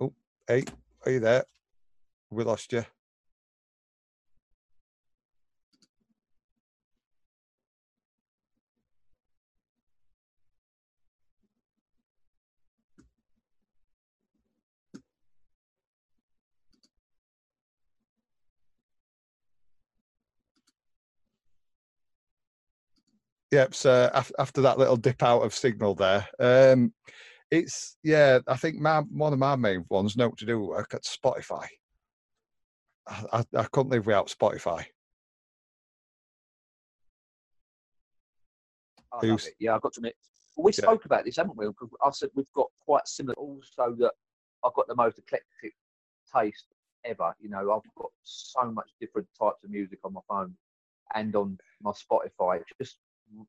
[0.01, 0.13] Oh,
[0.49, 0.65] hey,
[1.07, 1.45] are you there?
[2.31, 2.85] We lost you.
[23.51, 23.75] Yep.
[23.75, 26.93] So af- after that little dip out of signal there, um,
[27.51, 28.39] it's yeah.
[28.47, 31.67] I think my one of my main ones, note to do work at Spotify.
[33.09, 34.85] I, I, I couldn't live without Spotify.
[39.13, 40.17] I Yeah, I've got to admit.
[40.57, 40.83] We Yeah.
[40.83, 41.67] spoke about this, haven't we?
[41.73, 43.35] 'Cause I said we've got quite similar.
[43.35, 44.13] Also, that
[44.65, 45.75] I've got the most eclectic
[46.33, 46.67] taste
[47.05, 47.35] ever.
[47.41, 50.57] You know, I've got so much different types of music on my phone
[51.15, 52.63] and on my Spotify.
[52.81, 52.99] Just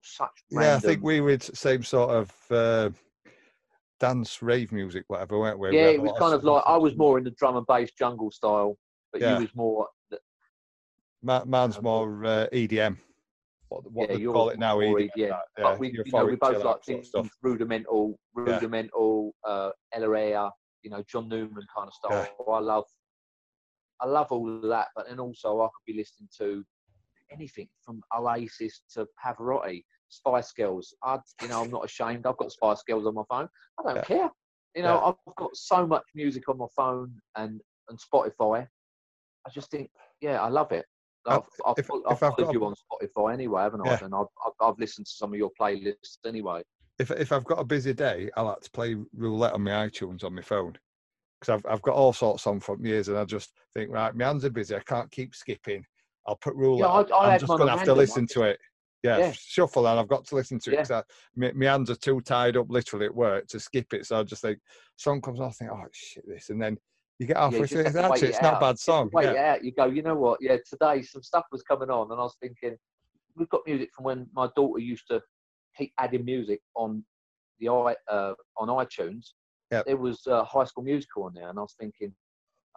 [0.04, 2.90] such Yeah, I think we would same sort of uh,
[4.00, 5.70] dance, rave music, whatever, weren't we?
[5.70, 7.58] We yeah, had it was kind of stuff like I was more in the drum
[7.58, 8.78] and bass jungle style,
[9.14, 9.36] but Yeah.
[9.36, 9.88] you was more.
[11.24, 12.98] Ma- Mine's uh, more uh, EDM.
[13.70, 14.98] What, what yeah, they call it now, EDM.
[15.00, 17.30] EDM, yeah, but we, you know, we both like sort of things stuff.
[17.42, 22.28] Rudimental, Rudimental, uh, you know, John Newman kind of style.
[22.52, 22.86] I love,
[24.02, 24.88] I love all of that.
[24.96, 26.66] But then also, I could be listening to
[27.32, 30.94] anything from Oasis to Pavarotti, Spice Girls.
[31.04, 32.26] I, you know, I'm not ashamed.
[32.26, 33.48] I've got Spice Girls on my phone.
[33.80, 34.04] I don't Yeah.
[34.04, 34.30] care.
[34.76, 35.14] You know, Yeah.
[35.30, 38.68] I've got so much music on my phone and and Spotify.
[39.46, 39.90] I just think,
[40.22, 40.86] yeah, I love it.
[41.26, 43.90] I've, I've, if- I've I've followed got you on Spotify anyway, haven't I?
[43.90, 44.04] Yeah.
[44.06, 46.64] And I've, I've, I've listened to some of your playlists anyway.
[47.00, 50.24] If if I've got a busy day, I like to play roulette on my iTunes
[50.24, 50.78] on my phone
[51.40, 54.26] because I've I've got all sorts on from years, and I just think right, my
[54.26, 54.76] hands are busy.
[54.76, 55.84] I can't keep skipping.
[56.28, 56.54] I'll put.
[56.56, 57.12] I- on.
[57.12, 58.60] I I'm had just going to have to listen to it.
[59.04, 59.32] Yeah, Yeah.
[59.36, 60.82] shuffle, and I've got to listen to it Yeah.
[60.84, 61.04] because
[61.36, 64.06] my, my hands are too tied up, literally at work, to skip it.
[64.06, 64.60] So I just think
[64.96, 66.78] song comes on, I think, oh shit, this, and then
[67.18, 67.80] you get Yeah, halfway you through.
[67.80, 69.10] it, have to wait Actually, it it's not a bad song.
[69.12, 69.32] Wait yeah.
[69.32, 69.64] it out.
[69.64, 70.38] You go, you know what?
[70.40, 72.78] Yeah, today some stuff was coming on, and I was thinking,
[73.36, 75.20] we've got music from when my daughter used to
[75.76, 77.04] keep adding music on
[77.60, 79.30] the i uh, on iTunes.
[79.72, 79.86] Yep.
[79.86, 82.14] There was uh, High School Musical on there, and I was thinking,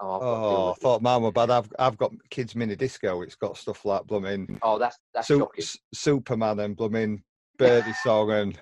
[0.00, 1.50] oh, I've got to deal Oh, I thought mine were bad.
[1.50, 3.22] I've I've got kids mini disco.
[3.22, 5.62] It's got stuff like blooming oh, that's that's Su- shocking.
[5.62, 7.22] S- Superman and blooming
[7.58, 8.60] Birdie song and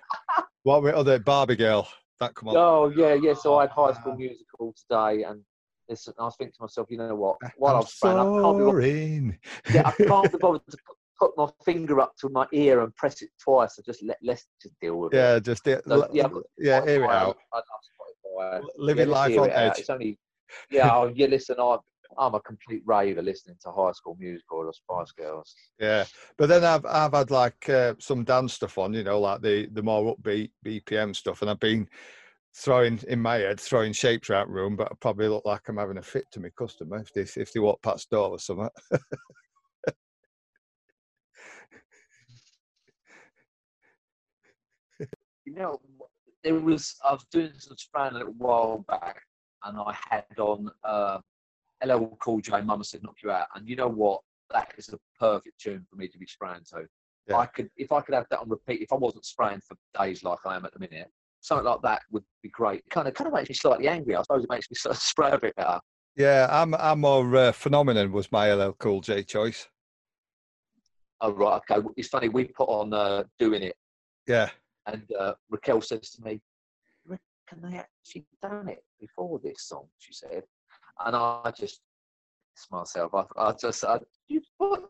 [0.65, 1.89] what were other Barbie girl
[2.21, 2.57] that come on.
[2.57, 3.35] Oh yeah, yeah.
[3.35, 4.17] So I had High School ah.
[4.17, 5.43] Musical today, and
[5.89, 7.39] listen, I was thinking to myself, you know what?
[7.59, 9.39] While I I'm was playing, I can't be bothered
[9.75, 12.95] yeah, I can't be bothered to put, put my finger up to my ear and
[12.97, 13.79] press it twice.
[13.79, 15.17] I just let let's just deal with it.
[15.17, 17.37] yeah, just it, So, l- yeah, I've got yeah, hear it out.
[17.55, 17.61] I.
[18.57, 19.57] L- Living Yeah, life on out.
[19.57, 19.79] Uh, edge.
[19.79, 20.19] It's only
[20.71, 20.91] yeah.
[20.95, 21.79] oh, yeah, listen, I'm
[22.19, 25.55] I'm a complete raver listening to High School Musical or the Spice Girls.
[25.79, 26.05] Yeah,
[26.37, 29.69] but then I've I've had like uh, some dance stuff on, you know, like the
[29.73, 31.89] the more upbeat BPM stuff, and I've been
[32.55, 35.79] throwing in my head, throwing shapes around the room, but I probably look like I'm
[35.79, 38.69] having a fit to my customer if they if they walk past door or something.
[45.45, 45.81] you know,
[46.45, 49.23] there was I was doing some spraying a little while back,
[49.65, 51.19] and I had on uh,
[51.85, 52.61] LL Cool J.
[52.61, 54.21] Mama said knock you out, and you know what?
[54.51, 56.87] That is a perfect tune for me to be spraying to.
[57.29, 57.39] Yeah.
[57.39, 60.25] I could, if I could have that on repeat, if I wasn't spraying for days
[60.25, 61.09] like I am at the minute,
[61.41, 62.83] something like that would be great.
[62.91, 64.17] Kind of, kind of makes me slightly angry.
[64.17, 65.81] I suppose it makes me sort of spray a bit better.
[66.17, 69.69] Yeah, I'm I'm more uh, phenomenon was my LL Cool J choice.
[71.21, 71.87] Oh right, okay.
[71.97, 72.29] It's funny.
[72.29, 73.77] We put on uh, doing it,
[74.27, 74.51] Yeah,
[74.87, 76.41] and uh, Raquel says to me, "You
[77.53, 80.45] "Reckon they actually done it before this song?" She said,
[81.05, 81.81] and I just
[82.71, 83.13] myself.
[83.15, 83.99] I, I just, I,
[84.29, 84.87] you, what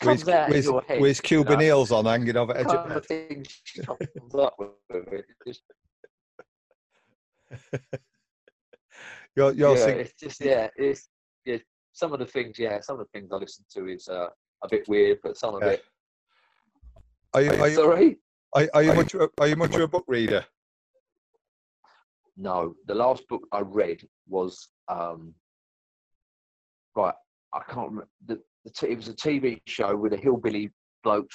[0.00, 1.00] comes with, out with, your head?
[1.00, 1.64] with you Cuban know?
[1.64, 4.00] heels on hanging over edge kind of thing she comes
[4.34, 4.70] up with.
[4.90, 5.62] It just,
[9.36, 11.08] You're, you're yeah, sing- it's just yeah, it's
[11.44, 11.58] yeah.
[11.92, 14.28] Some of the things, yeah, some of the things I listen to is uh,
[14.62, 15.70] a bit weird, but some of Yeah.
[15.70, 15.84] it.
[17.34, 18.18] are you are you, Sorry,
[18.54, 20.44] are, are you much are you much of a book reader?
[22.38, 22.74] No.
[22.86, 25.34] The last book I read was um,
[26.94, 27.14] right.
[27.52, 28.08] I can't remember.
[28.26, 30.70] The, the t- it was a TV show with a hillbilly
[31.02, 31.30] bloke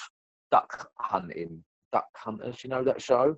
[0.51, 1.63] duck hunting.
[1.91, 3.35] Duck hunters, you know that show?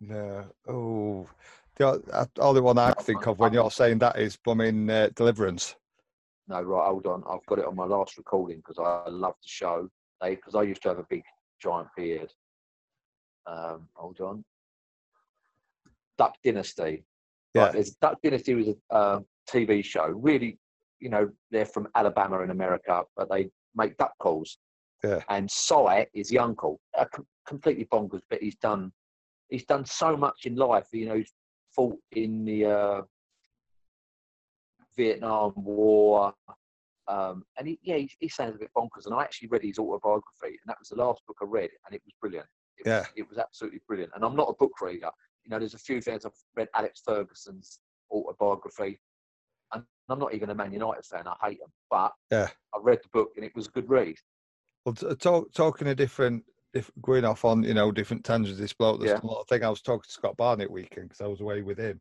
[0.00, 0.44] No.
[0.68, 1.28] Oh,
[1.76, 5.74] the uh, only one I think of when you're saying that is plumbing uh, Deliverance.
[6.46, 6.86] No, right.
[6.86, 7.24] Hold on.
[7.28, 9.88] I've got it on my last recording because I love the show.
[10.20, 11.22] They because I used to have a big
[11.60, 12.32] giant beard.
[13.46, 14.44] Um, hold on.
[16.18, 17.04] Duck Dynasty.
[17.54, 17.66] Yeah.
[17.66, 20.06] Right, Duck Dynasty was a uh, TV show.
[20.08, 20.58] Really,
[21.00, 24.58] you know, they're from Alabama in America, but they make duck calls.
[25.02, 25.20] Yeah.
[25.28, 25.74] And Si
[26.14, 26.80] is the uncle.
[26.96, 28.90] Uh, com- completely bonkers, but he's done
[29.50, 30.86] he's done so much in life.
[30.92, 31.32] You know, he's
[31.74, 33.02] fought in the uh,
[34.96, 36.32] Vietnam War.
[37.06, 39.06] Um, and he, yeah, he, he sounds a bit bonkers.
[39.06, 41.94] And I actually read his autobiography, and that was the last book I read, and
[41.94, 42.46] it was brilliant.
[42.78, 43.00] It Yeah.
[43.00, 44.12] was, it was absolutely brilliant.
[44.14, 45.10] And I'm not a book reader.
[45.44, 47.80] You know, there's a few things I've read Alex Ferguson's
[48.10, 48.98] autobiography,
[49.72, 51.26] and I'm not even a Man United fan.
[51.26, 52.48] I hate him, but Yeah.
[52.74, 54.16] I read the book, and it was a good read.
[54.84, 58.58] Well, talk, talking a different, if going off on you know different tangents.
[58.58, 59.20] This bloke, there's Yeah.
[59.22, 59.64] a lot of thing.
[59.64, 62.00] I was talking to Scott Barnett weekend because I was away with him,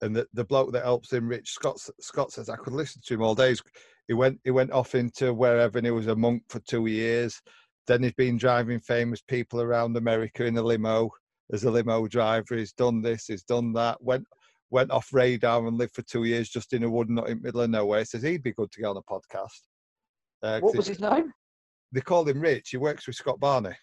[0.00, 3.14] and the, the bloke that helps him, Rich Scott, Scott says I could listen to
[3.14, 3.62] him all days.
[4.08, 7.40] He went he went off into wherever, and he was a monk for two years.
[7.86, 11.10] Then he's been driving famous people around America in a limo
[11.52, 12.56] as a limo driver.
[12.56, 14.02] He's done this, he's done that.
[14.02, 14.26] Went
[14.70, 17.42] went off radar and lived for two years just in a wood nut in the
[17.42, 18.00] middle of nowhere.
[18.00, 19.60] He says he'd be good to get on a podcast.
[20.42, 21.30] Uh, What was his name?
[21.92, 22.70] they call him Rich.
[22.70, 23.76] He works with Scott Barney.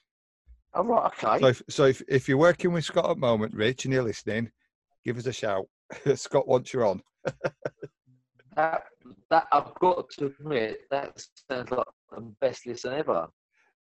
[0.73, 1.39] Oh, right, okay.
[1.39, 4.03] So if, so if, if you're working with Scott at the moment, Rich, and you're
[4.03, 4.51] listening,
[5.05, 5.65] give us a shout.
[6.15, 7.01] Scott wants you on.
[8.55, 8.83] that,
[9.29, 13.27] that I've got to admit, that sounds like the best listen ever.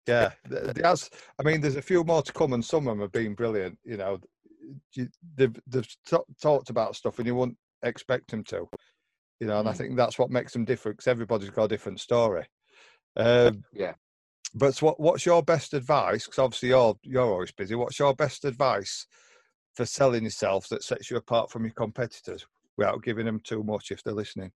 [0.07, 3.01] Yeah, th- there's, I mean, there's a few more to come, and some of them
[3.01, 3.77] have been brilliant.
[3.83, 4.19] You know,
[5.35, 8.67] they've, they've t- talked about stuff, and you wouldn't expect them to.
[9.39, 9.77] You know, and I Mm.
[9.77, 12.45] think that's what makes them different because everybody's got a different story.
[13.17, 13.95] Um, Yeah.
[14.53, 16.25] But what, what's your best advice?
[16.25, 17.75] Because obviously you're you're always busy.
[17.75, 19.05] What's your best advice
[19.75, 22.45] for selling yourself that sets you apart from your competitors
[22.77, 24.51] without giving them too much if they're listening?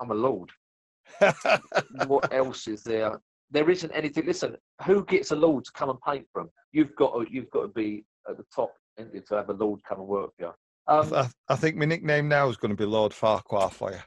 [0.00, 0.50] I'm a lord.
[2.06, 3.18] what else is there?
[3.50, 4.26] There isn't anything.
[4.26, 6.50] Listen, who gets a lord to come and paint for them?
[6.72, 9.80] You've got to, you've got to be at the top you, to have a lord
[9.88, 10.52] come and work for you.
[10.88, 13.98] Um, I, I think my nickname now is going to be Lord Farquaad for you.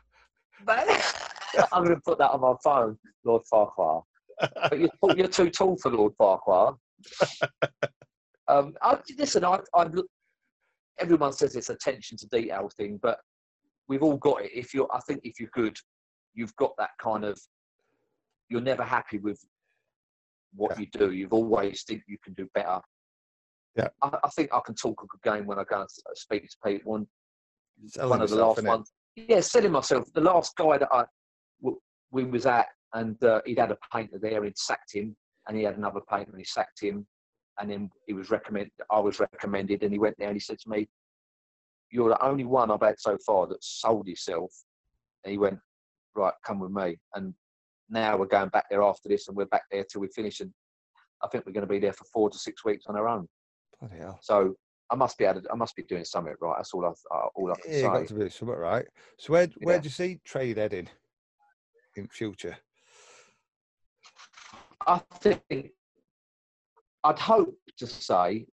[1.71, 4.03] I'm going to put that on my phone, Lord Farquaad.
[4.39, 6.77] But you're, you're too tall for Lord Farquaad.
[8.47, 9.87] um, I, listen, I, I,
[10.99, 13.19] everyone says it's attention to detail thing, but
[13.87, 14.51] we've all got it.
[14.53, 15.77] If you're, I think, if you're good,
[16.33, 17.39] you've got that kind of.
[18.49, 19.39] You're never happy with
[20.55, 20.79] what Yeah.
[20.79, 21.11] you do.
[21.11, 22.81] You've always think you can do better.
[23.75, 23.89] Yeah.
[24.01, 26.57] I, I think I can talk a good game when I go and speak to
[26.65, 26.95] people.
[26.95, 27.07] And
[27.87, 28.91] Selling one of the last ones.
[29.15, 30.11] Yeah, selling myself.
[30.13, 31.05] The last guy that I
[32.11, 35.15] we was at, and uh, he'd had a painter there, and he'd sacked him,
[35.47, 37.05] and he had another painter, and he sacked him,
[37.59, 38.71] and then he was recommended.
[38.89, 40.89] I was recommended, and he went there, and he said to me,
[41.91, 44.51] "You're the only one I've had so far that sold yourself."
[45.23, 45.59] And he went,
[46.15, 47.33] "Right, come with me." And
[47.89, 50.51] now we're going back there after this, and we're back there till we finish, and
[51.23, 53.27] I think we're going to be there for four to six weeks on our own.
[53.79, 54.19] Bloody hell.
[54.21, 54.55] So
[54.89, 56.55] I must be able to, I must be doing something right.
[56.57, 58.87] That's all I uh, all I can Yeah, you got to be something right.
[59.17, 59.81] So where where Yeah.
[59.81, 60.89] do you see trade heading
[61.95, 62.57] in future?
[64.87, 65.71] I think
[67.03, 68.47] I'd hope to say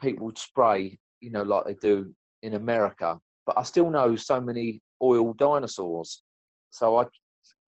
[0.00, 3.18] people would spray you know, like they do in America.
[3.46, 6.22] But I still know so many oil dinosaurs.
[6.70, 7.04] So I,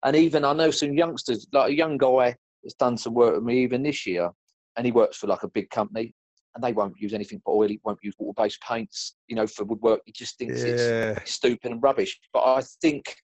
[0.04, 3.44] and even I know some youngsters, like a young guy that's done some work with
[3.44, 4.30] me even this year,
[4.76, 6.14] and he works for like a big company,
[6.54, 7.68] and they won't use anything but oil.
[7.68, 10.00] He won't use water-based paints, you know, for woodwork.
[10.06, 11.14] He just thinks Yeah.
[11.16, 12.18] it's stupid and rubbish.
[12.32, 13.16] But I think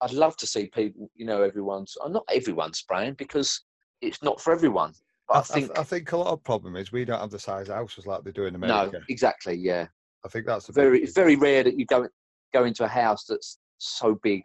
[0.00, 3.64] I'd love to see people, you know, everyone's, uh, not everyone spraying because
[4.00, 4.92] it's not for everyone.
[5.26, 7.30] But I, I, think th- I think a lot of problem is we don't have
[7.30, 8.90] the size houses like they do in America.
[8.92, 9.86] no, exactly, yeah.
[10.24, 12.08] I think that's a Very, it's very rare that you go
[12.54, 14.44] go into a house that's so big.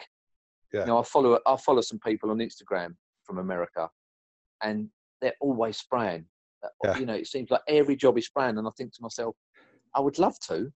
[0.73, 0.81] Yeah.
[0.81, 3.89] You know, I follow I follow some people on Instagram from America,
[4.61, 4.89] and
[5.21, 6.25] they're always spraying.
[6.63, 6.97] Uh, Yeah.
[6.97, 9.35] You know, it seems like every job is spraying, and I think to myself,
[9.95, 10.71] I would love to,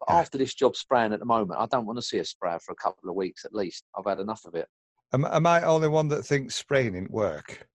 [0.00, 0.20] but Yeah.
[0.20, 2.72] after this job spraying at the moment, I don't want to see a sprayer for
[2.72, 3.84] a couple of weeks at least.
[3.96, 4.68] I've had enough of it.
[5.12, 7.66] Am, am I only one that thinks spraying didn't work?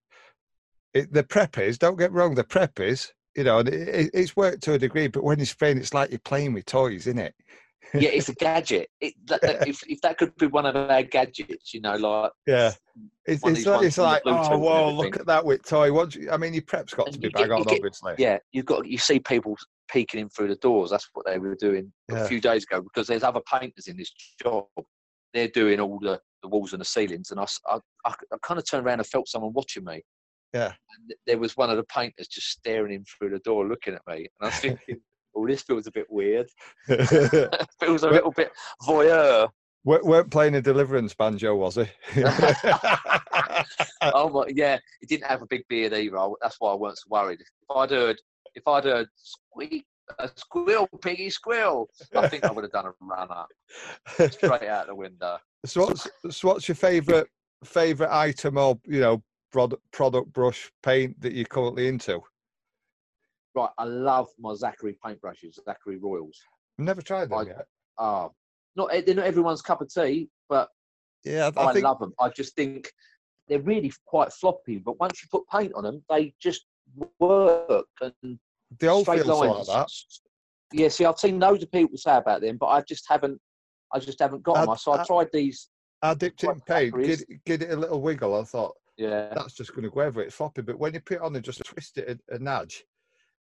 [0.93, 1.25] It, the
[1.57, 5.07] is don't get wrong, the prep is, you know, it, it's worked to a degree,
[5.07, 7.33] but when you're spraying, it's like you're playing with toys, isn't it?
[7.93, 8.89] Yeah, it's a gadget.
[8.99, 12.31] It, that, that- if, if that could be one of our gadgets, you know, like
[12.47, 12.71] Yeah.
[13.25, 14.95] It's, it's, like, it's like, oh, everything.
[14.97, 15.91] look at that with toy.
[15.93, 18.15] What you- I mean, your prep's got And to be get- bang on, get- obviously.
[18.17, 19.55] yeah, you've got you see people
[19.89, 20.89] peeking in through the doors.
[20.89, 22.23] That's what they were doing Yeah.
[22.23, 24.11] a few days ago because there's other painters in this
[24.41, 24.65] job.
[25.33, 28.13] They're doing all the, the walls and the ceilings, and I I I
[28.43, 30.01] kind of turned around and felt someone watching me.
[30.53, 30.73] Yeah.
[30.97, 34.01] And there was one of the painters just staring in through the door, looking at
[34.07, 34.99] me, and I was thinking,
[35.35, 36.49] "Oh, this feels a bit weird.
[37.79, 38.51] feels a little bit
[38.83, 39.49] voyeur."
[39.83, 41.85] Wer- weren't playing a deliverance banjo, was he?
[44.01, 46.19] oh my, yeah, he didn't have a big beard either.
[46.19, 47.39] I, that's why I weren't so worried.
[47.41, 48.17] If I'd heard,
[48.53, 49.85] if I'd heard squeak,
[50.19, 53.45] a squeal, piggy squeal, I think I would have done a runner
[54.29, 55.37] straight out the window.
[55.65, 57.27] so, what's, so what's your favourite
[57.63, 62.21] favourite item or you know product product brush paint that you're currently into?
[63.53, 66.37] Right, I love my Zachary paintbrushes, Zachary Royals.
[66.79, 67.65] I've never tried them I- yet.
[67.97, 68.29] Ah,
[68.75, 70.69] not they're not everyone's cup of tea, but
[71.25, 72.13] Yeah, I, I, think love them.
[72.19, 72.91] I just think
[73.49, 76.65] they're really quite floppy, but once you put paint on them, they just
[77.19, 78.39] work and
[78.79, 79.67] the old straight feels like lines.
[79.67, 79.89] that.
[80.71, 83.39] Yeah, see, I've seen loads of people say about them, but I just haven't.
[83.93, 84.77] I just haven't got I- them.
[84.77, 85.67] So I I- tried these.
[86.01, 88.39] I dipped it in paint, give, give it a little wiggle.
[88.39, 90.63] I thought Yeah, that's just going to go over it, floppy.
[90.63, 92.85] But when you put it on and just twist it a, a nudge,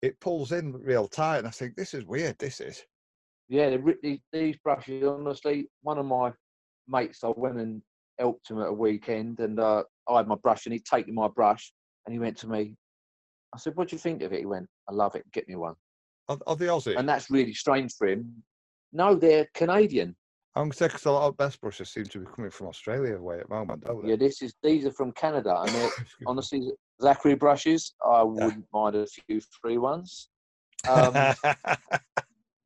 [0.01, 1.39] it pulls in real tight.
[1.39, 2.37] And I think this is weird.
[2.37, 2.83] This is.
[3.49, 3.75] yeah.
[4.01, 6.31] These, these brushes, honestly, one of my
[6.87, 7.81] mates, I went and
[8.19, 11.27] helped him at a weekend, and uh, I had my brush, and he'd taken my
[11.27, 11.71] brush,
[12.05, 12.75] and he went to me.
[13.53, 15.23] I said, "What do you think of it?" He went, "I love it.
[15.31, 15.75] Get me one."
[16.29, 16.97] Are, are they Aussie?
[16.97, 18.43] And that's really strange for him.
[18.91, 20.15] No, they're Canadian.
[20.55, 23.39] I'm saying because a lot of best brushes seem to be coming from Australia away
[23.39, 24.09] at the moment, don't they?
[24.09, 26.25] Yeah, this is these are from Canada, and they're Excuse me.
[26.25, 26.71] honestly
[27.01, 27.93] Zachary brushes.
[28.05, 30.29] I wouldn't mind a few free ones.
[30.87, 31.33] Um,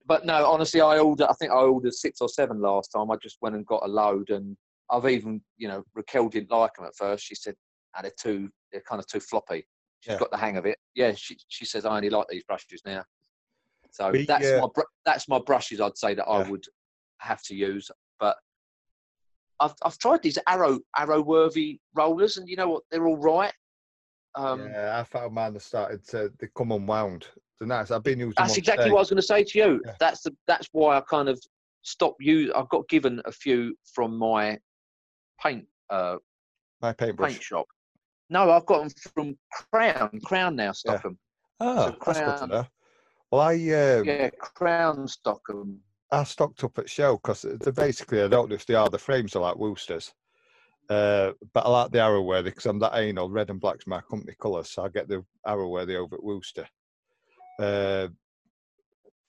[0.05, 1.27] but no, honestly, I ordered.
[1.27, 3.09] I think I ordered six or seven last time.
[3.09, 4.55] I just went and got a load, and
[4.91, 7.23] I've even, you know, Raquel didn't like them at first.
[7.25, 7.55] She said,
[7.95, 9.65] "Ah, they're too, they're kind of too floppy."
[10.01, 10.19] She's Yeah.
[10.19, 10.77] got the hang of it.
[10.93, 13.03] Yeah, she she says I only like these brushes now.
[13.91, 15.79] So We, that's uh, my br- that's my brushes.
[15.81, 16.65] I'd say that I would
[17.19, 18.37] have to use, but.
[19.61, 22.83] I've, I've tried these arrow Arroworthy rollers, and you know what?
[22.89, 23.53] They're all right.
[24.35, 27.27] Um, yeah, I found mine started to they come unwound.
[27.59, 27.91] They're nice.
[27.91, 28.93] I've been using That's exactly today.
[28.93, 29.81] what I was going to say to you.
[29.85, 29.93] Yeah.
[29.99, 31.39] That's the that's why I kind of
[31.83, 32.53] stopped you.
[32.55, 34.57] I got given a few from my
[35.41, 36.17] paint uh,
[36.81, 37.33] my paintbrush.
[37.33, 37.65] paint shop.
[38.29, 39.37] No, I've got them from
[39.69, 40.19] Crown.
[40.23, 41.17] Crown now stock them.
[41.59, 42.65] Oh, So that's good to Crown- know.
[43.31, 45.79] Well, I um, Yeah, Crown stock them.
[46.11, 48.97] I stocked up at Shell because they're basically I don't know if they are the
[48.97, 50.13] frames are like Woosters,
[50.91, 53.29] uh, but I like the Arroworthy because I'm that anal.
[53.29, 56.67] Red and black's my company colours, so I get the Arroworthy over at Wooster.
[57.57, 58.09] Uh,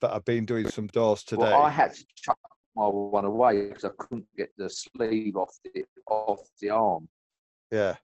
[0.01, 1.43] but I've been doing some doors today.
[1.43, 2.37] Well, I had to chuck
[2.75, 7.07] my one away because I couldn't get the sleeve off the off the arm.
[7.71, 7.95] Yeah.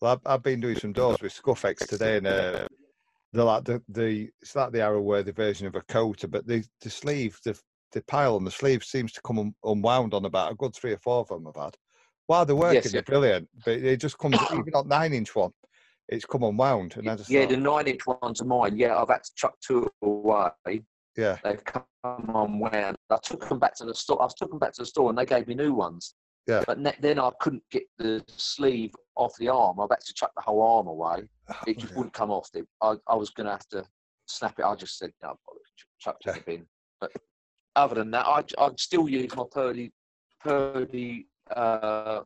[0.00, 2.66] Well, I've, I've been doing some doors with Scuffex today, and uh,
[3.32, 6.90] they're like the, the it's like the Arroworthy version of a coater, but the the
[6.90, 7.56] sleeve, the
[7.92, 10.92] the pile on the sleeve seems to come un, unwound on about a good three
[10.92, 11.76] or four of them I've had.
[12.26, 13.00] While the work Yes, yeah.
[13.02, 15.52] brilliant, but it just comes even on nine-inch one,
[16.08, 18.76] it's come unwound, and I just Yeah, thought, the nine inch ones are mine.
[18.76, 20.82] Yeah, I've had to chuck two away.
[21.16, 22.96] yeah, They've come unwound.
[23.10, 24.22] I took them back to the store.
[24.22, 26.14] I took them back to the store, and they gave me new ones.
[26.46, 26.62] Yeah.
[26.66, 29.80] But ne- then I couldn't get the sleeve off the arm.
[29.80, 31.28] I've had to chuck the whole arm away.
[31.48, 32.48] Oh, it just wouldn't come off.
[32.54, 33.84] It, I, I was going to have to
[34.26, 34.64] snap it.
[34.64, 35.36] I just said, no,
[36.00, 36.66] chuck it in the bin.
[37.00, 37.12] But
[37.76, 39.92] other than that, I'd, I'd still use my Purdy,
[40.42, 42.20] Purdy uh,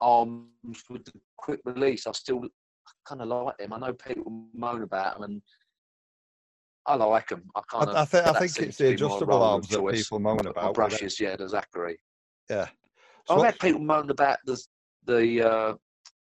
[0.00, 0.48] arms
[0.88, 2.06] with the quick release.
[2.06, 2.42] I still
[3.06, 3.72] kind of like them.
[3.72, 5.42] I know people moan about them, and
[6.86, 7.44] I like them.
[7.54, 7.96] I kind of.
[7.96, 10.74] I, th- I think it's the adjustable arms that people moan about.
[10.74, 11.98] brushes, yeah, the Zachary.
[12.50, 12.68] Yeah.
[13.28, 14.60] I've had people moan about the
[15.06, 15.74] the uh,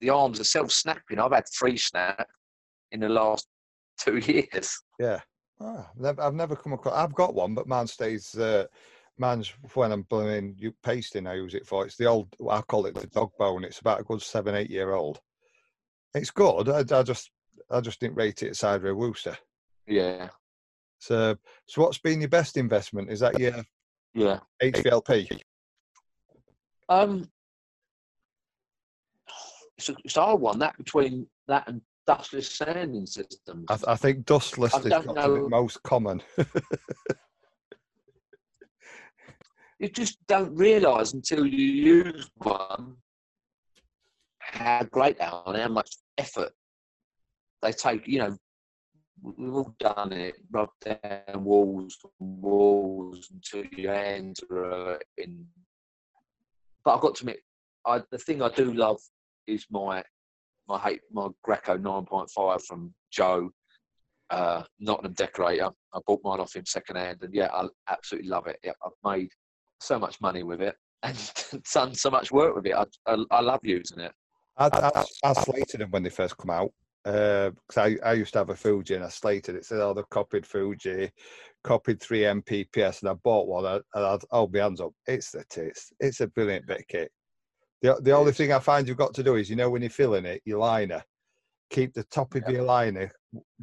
[0.00, 1.18] the arms are self snapping.
[1.18, 2.28] I've had three snap
[2.90, 3.46] in the last
[3.98, 4.78] two years.
[4.98, 5.20] Yeah.
[5.61, 6.94] Ah, I've never, I've never come across.
[6.94, 8.34] I've got one, but mine stays.
[8.34, 8.66] Uh,
[9.18, 11.26] mine's when I'm blooming you pasting.
[11.26, 11.84] I use it for.
[11.84, 12.28] It's the old.
[12.50, 13.64] I call it the dog bone.
[13.64, 15.20] It's about a good seven, eight year old.
[16.14, 16.68] It's good.
[16.68, 17.30] I, I just,
[17.70, 19.36] I just didn't rate it at Sideway Wooster.
[19.86, 20.28] Yeah,
[20.98, 21.36] So,
[21.66, 23.10] so what's been your best investment?
[23.10, 23.64] Is that your
[24.14, 24.40] yeah.
[24.62, 25.40] HVLP?
[26.88, 27.28] Um,
[29.78, 30.58] it's a, it's a hard one.
[30.58, 33.66] That between that and dustless sanding systems.
[33.68, 35.48] I, th- I think dustless is don't got to be know.
[35.48, 36.22] most common.
[39.83, 41.66] you just don't realise until you
[42.05, 42.95] use one
[44.39, 46.53] how great they are and how much effort
[47.62, 48.07] they take.
[48.07, 48.37] You know,
[49.20, 50.37] we've all done it.
[50.53, 55.45] Rub down walls and walls until your hands are in.
[56.85, 57.41] But I've got to admit,
[57.85, 59.01] I, the thing I do love
[59.49, 60.05] is my
[60.68, 63.51] my hate my Graco nine point five from Joe,
[64.30, 65.70] uh, Nottingham decorator.
[65.93, 68.61] I bought mine off him second hand, and yeah, I absolutely love it.
[68.62, 69.30] Yeah, I've made
[69.83, 71.16] so much money with it and
[71.74, 72.74] done so much work with it.
[72.74, 74.12] I, I, I love using it.
[74.57, 76.72] I, I, I slated them when they first come out
[77.05, 79.64] uh, because I, I used to have a Fuji and I slated it.
[79.64, 81.11] Said, "Oh, they've copied Fuji,
[81.64, 83.64] copied three MPPS," and I bought one.
[83.64, 84.93] And I'd hold my hands up.
[85.07, 85.93] It's the tits.
[86.01, 87.11] It's a brilliant bit of kit.
[87.80, 89.91] The the only thing I find you've got to do is, you know, when you're
[89.91, 91.03] filling it, your liner,
[91.70, 92.51] keep the top of Yep.
[92.53, 93.11] your liner,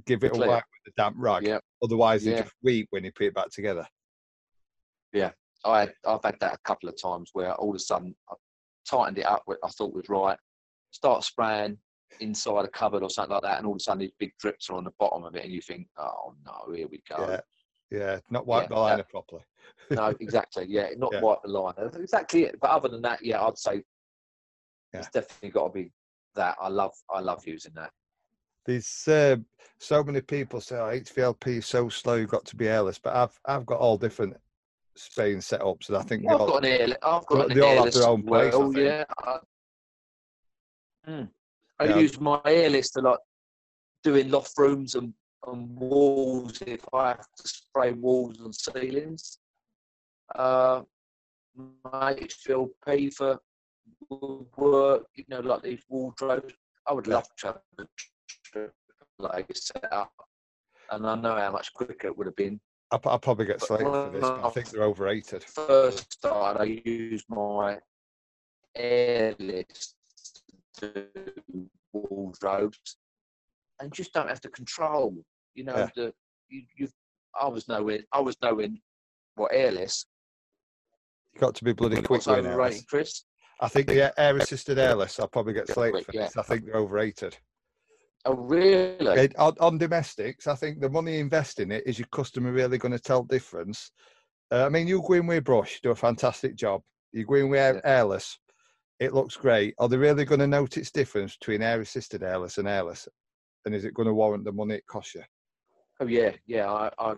[0.05, 1.45] give it a wipe with a damp rag.
[1.45, 2.41] Yeah, Otherwise, they Yeah.
[2.41, 3.87] just weep when you put it back together.
[5.65, 8.35] I I've had that a couple of times where all of a sudden I
[8.89, 10.37] tightened it up, what I thought was right,
[10.91, 11.77] start spraying
[12.19, 14.69] inside a cupboard or something like that, and all of a sudden these big drips
[14.69, 17.27] are on the bottom of it, and you think, oh no, here we go.
[17.29, 17.41] Yeah,
[17.91, 19.41] yeah, not wipe Yeah, the liner properly.
[19.91, 20.65] No, exactly.
[20.67, 21.21] Yeah, not Yeah.
[21.21, 21.73] wipe the line.
[21.77, 22.59] That's exactly it.
[22.61, 23.83] But other than that, yeah, I'd say
[24.93, 24.99] Yeah.
[25.01, 25.91] it's definitely got to be
[26.35, 26.55] that.
[26.59, 27.91] I love, I love using that.
[28.65, 29.37] There's uh,
[29.79, 32.15] so many people say, "Oh, HVLP is so slow.
[32.15, 34.35] You've got to be airless." But I've I've got all different
[34.99, 36.97] spraying setups, and I think they I've all, got an air.
[37.03, 38.85] I've got They an all have their own as place, I well, think.
[38.85, 39.03] yeah.
[39.19, 39.37] I,
[41.07, 41.29] Mm.
[41.79, 41.99] I Yeah.
[41.99, 43.19] use my airless to like
[44.03, 45.13] doing loft rooms and,
[45.47, 49.39] and walls if I have to spray walls and ceilings.
[50.35, 50.83] Uh,
[51.55, 53.39] my HVLP for
[54.57, 56.53] work, you know, like these wardrobes.
[56.87, 57.85] I would love to have a
[58.43, 58.73] triple
[59.21, 60.11] A set up,
[60.91, 62.59] and I know how much quicker it would have been.
[62.91, 65.43] I, I probably get slated for this, but I think they're overrated.
[65.43, 67.77] first started, I used my
[68.75, 69.95] airless
[70.77, 71.05] to
[71.93, 72.97] wardrobes,
[73.79, 75.15] and just don't have to control.
[75.53, 75.89] You know, Yeah.
[75.95, 76.13] the
[76.49, 76.87] you, you.
[77.39, 78.81] I was knowing, I was knowing
[79.35, 80.05] what airless.
[81.33, 82.83] You've got to be bloody quick What's airless.
[82.85, 83.23] Chris?
[83.61, 86.23] I think the air assisted airless, I'll probably get slated for yeah.
[86.23, 86.37] this.
[86.37, 87.37] I think they're overrated.
[88.25, 89.17] Oh, really?
[89.19, 92.77] It- on, on domestics, I think the money invested in it is your customer really
[92.77, 93.91] going to tell difference.
[94.51, 96.81] Uh, I mean, you go in with brush, do a fantastic job.
[97.11, 98.39] You go in with air, airless,
[98.99, 99.73] it looks great.
[99.79, 103.07] Are they really going to notice difference between air assisted airless and airless?
[103.65, 105.23] And is it going to warrant the money it costs you?
[106.01, 106.69] Oh, yeah, yeah.
[106.69, 107.15] I, I,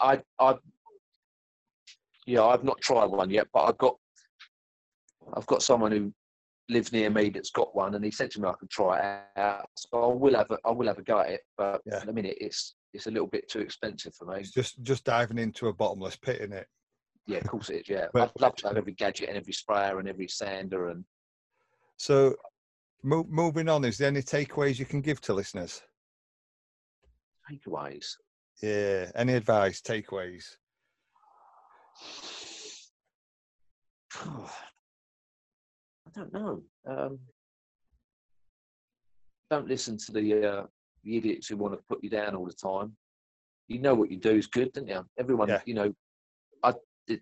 [0.00, 0.54] I, I,
[2.26, 2.44] yeah.
[2.44, 3.96] I've not tried one yet, but I've got,
[5.34, 6.12] I've got someone who
[6.68, 9.40] lives near me that's got one, and he said to me I could try it
[9.40, 9.68] out.
[9.76, 11.96] So I will have, a, I will have a go at it, but Yeah.
[11.96, 14.40] at the minute it's, it's a little bit too expensive for me.
[14.40, 16.66] It's just just diving into a bottomless pit in it.
[17.26, 17.88] Yeah, of course it is.
[17.88, 21.04] Yeah, I'd love to have every gadget and every sprayer and every sander and
[21.98, 22.34] So,
[23.02, 25.82] mo- moving on, is there any takeaways you can give to listeners?
[27.50, 28.16] takeaways.
[28.62, 30.44] Yeah, any advice, takeaways?
[34.20, 34.50] Oh,
[36.08, 36.62] I don't know.
[36.86, 37.18] Um,
[39.50, 40.62] don't listen to the uh,
[41.04, 42.96] the idiots who want to put you down all the time.
[43.68, 45.04] You know what you do is good, don't you?
[45.18, 45.60] Everyone, Yeah.
[45.66, 45.92] you know.
[46.62, 46.74] I
[47.06, 47.20] did,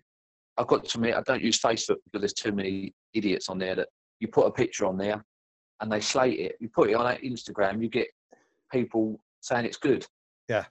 [0.57, 3.75] I got to admit, I don't use Facebook because there's too many idiots on there
[3.75, 5.23] that you put a picture on there
[5.81, 6.55] and they slate it.
[6.59, 8.07] You put it on Instagram, you get
[8.71, 10.05] people saying it's good.
[10.49, 10.65] Yeah.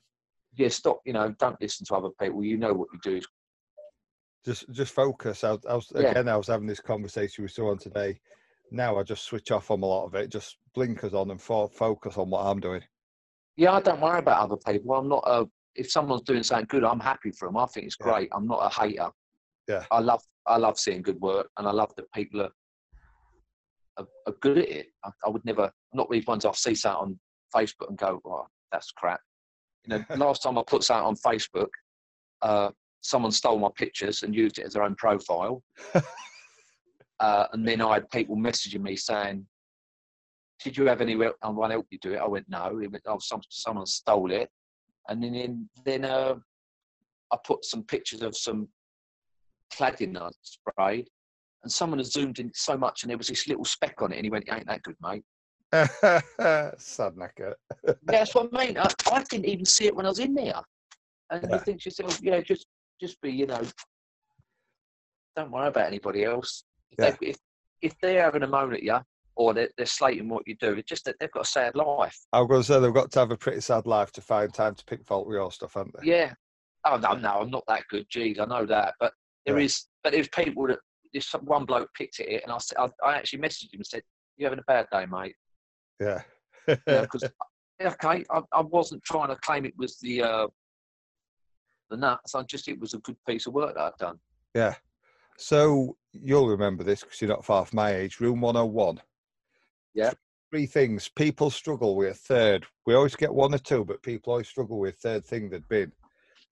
[0.56, 1.00] Yeah, stop.
[1.04, 2.42] You know, don't listen to other people.
[2.42, 3.26] You know what you do is
[4.46, 5.42] Just just focus.
[5.44, 6.10] I, was- I was Yeah.
[6.12, 6.28] again.
[6.28, 8.18] I was having this conversation with someone today.
[8.70, 10.28] Now I just switch off from a lot of it.
[10.30, 12.82] Just blinkers on and fo- focus on what I'm doing.
[13.56, 14.94] Yeah, I don't worry about other people.
[14.94, 15.46] I'm not a.
[15.74, 17.56] If someone's doing something good, I'm happy for them.
[17.56, 18.06] I think it's Yeah.
[18.06, 18.28] great.
[18.32, 19.10] I'm not a hater.
[19.68, 19.84] Yeah.
[19.90, 20.22] I love.
[20.46, 22.52] I love seeing good work, and I love that people are
[23.98, 24.86] are, are good at it.
[25.04, 25.72] I, I would never.
[25.92, 27.20] Not these ones I see something on
[27.54, 29.20] Facebook and go, "Oh, that's crap."
[29.86, 31.68] You know, last time I put something on Facebook,
[32.42, 32.70] uh,
[33.06, 35.62] someone stole my pictures and used it as their own profile.
[37.20, 39.46] uh, and then I had people messaging me saying,
[40.62, 41.32] "Did you have anyone
[41.70, 44.50] help you do it?" I went, "No." He went, "Oh, some, someone stole it."
[45.08, 46.34] And then then uh,
[47.32, 48.68] I put some pictures of some
[49.72, 51.08] cladding I sprayed,
[51.62, 54.16] and someone had zoomed in so much, and there was this little speck on it,
[54.16, 55.24] and he went, "Ain't that good, mate?"
[56.78, 57.54] Sad knacker.
[58.02, 58.78] That's what I mean.
[58.78, 60.60] I, I didn't even see it when I was in there.
[61.30, 61.54] And Yeah.
[61.54, 62.66] you think to yourself, yeah, just
[63.00, 63.60] just be, you know,
[65.34, 66.64] don't worry about anybody else.
[66.90, 67.16] If, Yeah.
[67.20, 67.36] they, if,
[67.82, 68.98] if they're having a moan at you
[69.34, 72.18] or they're, they're slating what you do, it's just that they've got a sad life.
[72.32, 74.52] I was going to say they've got to have a pretty sad life to find
[74.52, 76.06] time to pick fault with your stuff, haven't they?
[76.08, 76.32] Yeah.
[76.84, 78.08] Oh, no, no, I'm not that good.
[78.08, 78.94] Jeez, I know that.
[78.98, 79.12] But
[79.44, 79.64] there Yeah.
[79.64, 80.78] is, but there's people that,
[81.20, 83.86] some, one bloke picked at it and I, said, I, I actually messaged him and
[83.86, 84.02] said,
[84.36, 85.34] you having a bad day, mate?
[86.00, 86.22] Yeah.
[86.66, 87.24] because
[87.82, 90.46] okay, I, I wasn't trying to claim it was the uh,
[91.90, 92.34] the nuts.
[92.34, 94.18] I just it was a good piece of work that I'd done.
[94.54, 94.74] yeah.
[95.38, 98.20] So you'll remember this because you're not far from my age.
[98.20, 99.00] Room 101.
[99.94, 100.12] Yeah.
[100.50, 102.16] Three things people struggle with.
[102.16, 105.68] Third, we always get one or two, but people always struggle with third thing they'd
[105.68, 105.92] been.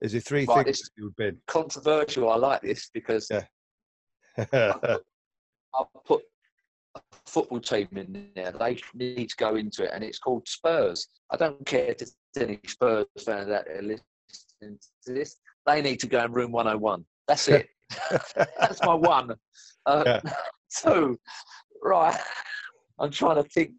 [0.03, 1.39] Is there three Right, things that you've been?
[1.47, 2.29] Controversial.
[2.29, 3.45] I like this because Yeah.
[4.53, 6.23] I put
[6.97, 8.53] a football team in there.
[8.53, 11.09] They need to go into it, and it's called Spurs.
[11.31, 14.01] I don't care if there's any Spurs fans out there listening
[15.05, 15.37] to this.
[15.67, 17.05] They need to go in room 101.
[17.29, 17.69] That's it.
[18.61, 19.35] That's my one.
[19.87, 20.21] Uh, Yeah.
[20.83, 21.19] Two,
[21.83, 22.19] right.
[22.99, 23.73] I'm trying to think.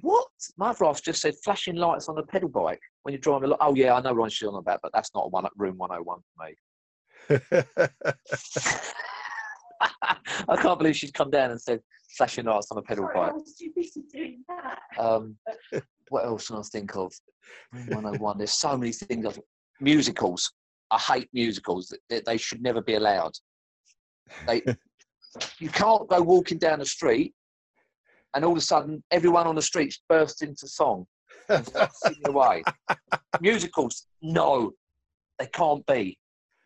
[0.00, 0.26] What?
[0.56, 3.48] My half just said flashing lights on a pedal bike when you're driving.
[3.48, 3.58] along.
[3.60, 6.20] Oh yeah, I know what she's on about, but that's not a one room 101
[6.34, 6.52] for me.
[10.48, 11.80] I can't believe she's come down and said
[12.16, 13.34] flashing lights on a pedal Sorry, I bike.
[13.34, 14.78] was too busy doing that.
[14.98, 15.36] Um,
[16.12, 17.12] what else can I think of?
[17.72, 18.38] Room 101.
[18.38, 19.26] There's so many things.
[19.26, 19.40] I've,
[19.80, 20.52] musicals.
[20.90, 21.92] I hate musicals.
[22.10, 23.32] They, they should never be allowed.
[24.46, 24.62] They,
[25.58, 27.34] you can't go walking down the street
[28.34, 31.06] and all of a sudden everyone on the street bursts into song
[31.48, 32.62] and singing away.
[33.40, 34.72] Musicals, no,
[35.38, 36.18] they can't be.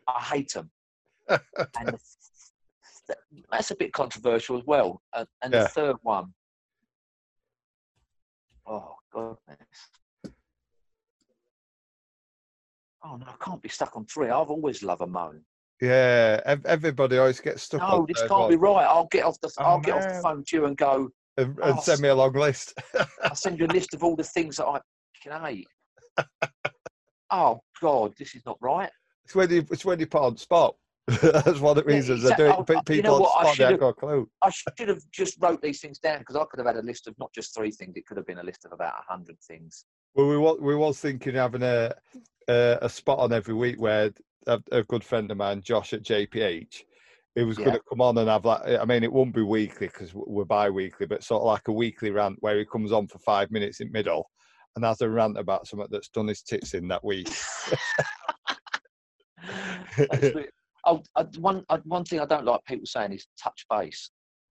[0.07, 0.69] I hate them.
[1.79, 1.97] And
[3.49, 5.01] that's a bit controversial as well.
[5.15, 5.63] And, and Yeah.
[5.63, 6.33] the third one,
[8.65, 10.33] oh goodness.
[13.03, 14.29] Oh no, I can't be stuck on three.
[14.29, 15.41] I've always loved a moan.
[15.81, 16.41] yeah.
[16.45, 18.85] ev- Everybody always gets stuck No, this can't one be right.
[18.85, 21.09] I'll get off the Oh, I'll get off the phone to you and go.
[21.37, 22.73] and, and Oh, send me a long list.
[23.23, 24.79] I'll send you a list of all the things that I
[25.21, 25.67] can hate.
[27.31, 28.89] oh God, this is not right.
[29.25, 30.75] It's when you it's when you put on spot.
[31.21, 32.51] That's one of the Yeah, reasons I do it.
[32.51, 34.29] uh, you people know what, I spot, they should've- ain't got a clue.
[34.43, 37.07] I should have just wrote these things down because I could have had a list
[37.07, 37.95] of not just three things.
[37.95, 39.85] It could have been a list of about a hundred things.
[40.15, 41.93] Well, we was we was thinking of having a
[42.49, 44.11] a, a spot on every week where
[44.47, 46.83] a, a good friend of mine, Josh at JPH,
[47.35, 47.65] he was Yeah.
[47.65, 50.45] going to come on and have like I mean it won't be weekly because we're
[50.45, 53.79] bi-weekly, but sort of like a weekly rant where he comes on for five minutes
[53.79, 54.29] in middle
[54.75, 57.29] and has a rant about something that's done his tits in that week.
[60.87, 64.09] Oh, I, one I, one thing I don't like people saying is touch base.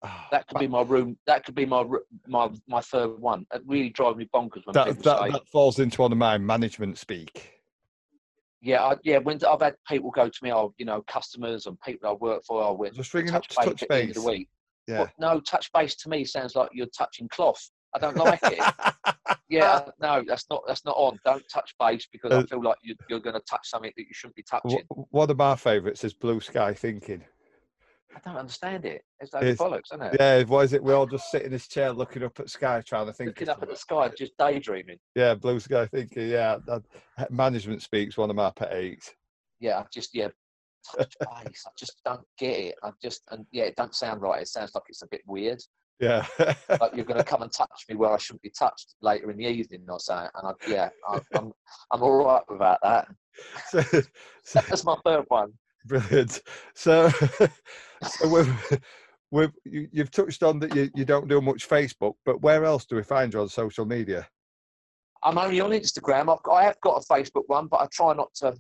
[0.03, 1.17] Ah, That could be my room.
[1.27, 1.85] That could be my
[2.25, 3.45] my my third one.
[3.53, 6.17] It really drives me bonkers when that, people that, say, that falls into one of
[6.17, 7.51] my management speak.
[8.61, 11.79] "Yeah, I, yeah." When I've had people go to me, oh, you know, customers and
[11.81, 13.95] people I work for, oh, we're Just ringing up touch to base touch at the
[13.95, 14.49] end of the week.
[14.87, 15.07] Yeah.
[15.19, 17.69] No, touch base to me sounds like you're touching cloth.
[17.93, 18.59] I don't like it.
[19.49, 21.19] yeah, no, that's not that's not on.
[21.25, 24.03] Don't touch base because Uh, I feel like you, you're going to touch something that
[24.03, 24.83] you shouldn't be touching.
[24.89, 27.23] One of my favourites is blue sky thinking.
[28.15, 29.03] I don't understand it.
[29.19, 30.17] It's those It's- bollocks, isn't it?
[30.19, 30.83] Yeah, what is it?
[30.83, 33.29] We all just sit in this chair looking up at sky trying to think.
[33.29, 34.97] Looking up at the sky, just daydreaming.
[35.15, 36.27] Yeah, blue sky thinking.
[36.29, 36.83] Yeah, that,
[37.31, 39.11] management speaks one of my pet hates.
[39.61, 40.27] Yeah, I just yeah,
[40.97, 41.63] touch base.
[41.65, 42.75] I just don't get it.
[42.83, 44.41] I just and yeah, it don't sound right.
[44.41, 45.61] It sounds like it's a bit weird.
[46.01, 46.25] Yeah,
[46.81, 49.37] Like you're going to come and touch me where I shouldn't be touched later in
[49.37, 50.31] the evening or something.
[50.35, 51.53] And I, yeah, I, I'm
[51.91, 53.07] I'm all right without that.
[53.69, 53.81] so,
[54.43, 55.53] so, That's my third one.
[55.85, 56.41] brilliant.
[56.73, 57.09] So,
[58.03, 58.79] so we've,
[59.29, 62.85] we've you, you've touched on that you, you don't do much Facebook, but where else
[62.85, 64.27] do we find you on social media?
[65.23, 66.33] I'm only on Instagram.
[66.33, 68.55] I've got, I have got a Facebook one, but I try not to.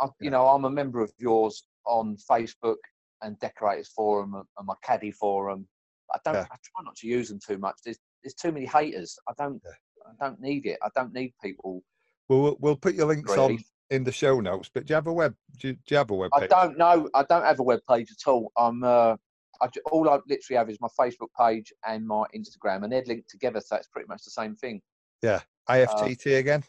[0.00, 2.78] I, you know, I'm a member of yours on Facebook
[3.22, 5.68] and Decorators Forum and my Caddy Forum.
[6.14, 6.34] I don't.
[6.34, 6.46] Yeah.
[6.50, 7.76] I try not to use them too much.
[7.84, 9.18] There's there's too many haters.
[9.28, 9.60] I don't.
[10.06, 10.78] I don't need it.
[10.82, 11.82] I don't need people.
[12.28, 13.58] Well, we'll, we'll put your links on
[13.90, 14.70] in the show notes.
[14.72, 15.34] But do you have a web?
[15.58, 17.08] Do you, do you have a web I don't know.
[17.14, 18.52] I don't have a web page at all.
[18.56, 18.82] I'm.
[18.82, 19.16] Uh,
[19.62, 23.30] I, all I literally have is my Facebook page and my Instagram, and they're linked
[23.30, 24.82] together, so it's pretty much the same thing.
[25.22, 25.40] Yeah,
[25.70, 26.64] IFTT again.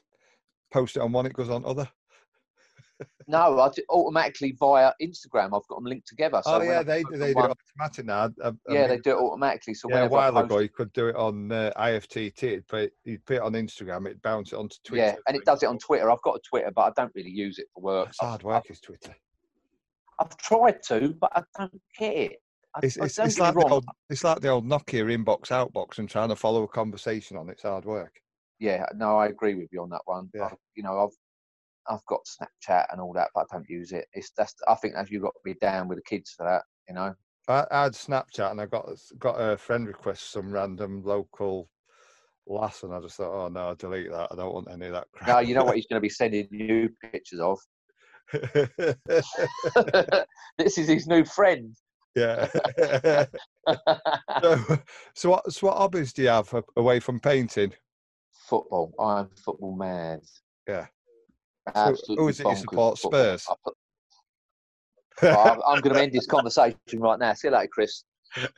[0.71, 1.89] post it on one, it goes on other.
[3.27, 5.45] No, I do automatically via Instagram.
[5.45, 6.41] I've got them linked together.
[6.45, 7.17] So oh yeah, they do.
[7.17, 8.29] They do one- it automatic now.
[8.43, 9.73] I- I- yeah, they do it automatically.
[9.73, 12.43] So Yeah, a while ago, you could do it on uh, IFTT.
[12.71, 15.03] It'd you'd put it on Instagram, it'd bounce it onto Twitter.
[15.05, 16.09] Yeah, and it does it on Twitter.
[16.11, 18.09] I've got a Twitter, but I don't really use it for work.
[18.09, 19.15] It's hard work, is Twitter.
[20.19, 22.41] I've tried to, but I don't get it.
[22.75, 26.09] I, It's, it's, it's like the old, it's like the old Nokia inbox outbox and
[26.09, 28.13] trying to follow a conversation on it's hard work.
[28.59, 30.29] Yeah, no, I agree with you on that one.
[30.33, 30.45] Yeah.
[30.45, 31.15] I- you know, I've
[31.87, 34.05] I've got Snapchat and all that, but I don't use it.
[34.13, 36.63] It's that's I think that you've got to be down with the kids for that.
[36.87, 37.13] You know.
[37.47, 41.69] I, I had Snapchat and I got got a friend request some random local
[42.47, 44.29] lass, and I just thought, oh no, I delete that.
[44.31, 45.29] I don't want any of that crap.
[45.29, 47.59] No, you know what he's going to be sending you pictures of.
[50.57, 51.75] this is his new friend.
[52.15, 52.47] yeah.
[54.41, 54.57] so,
[55.13, 57.73] so what so what hobbies do you have away from painting?
[58.47, 58.93] football.
[58.99, 60.21] I'm football mad.
[60.67, 60.87] Yeah.
[61.67, 62.97] So Absolutely who is it you support?
[62.97, 63.47] Spurs?
[65.21, 67.33] I'm, going to end this conversation right now.
[67.33, 68.03] See you later, Chris.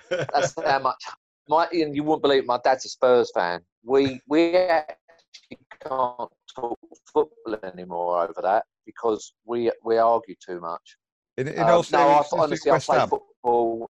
[0.09, 1.03] That's how much.
[1.47, 3.61] My, and you wouldn't believe it, my dad's a Spurs fan.
[3.85, 6.79] We we actually can't talk
[7.13, 10.97] football anymore over that because we we argue too much.
[11.37, 13.07] in, in Um, all no, I, honestly, I play Ham.
[13.09, 13.89] football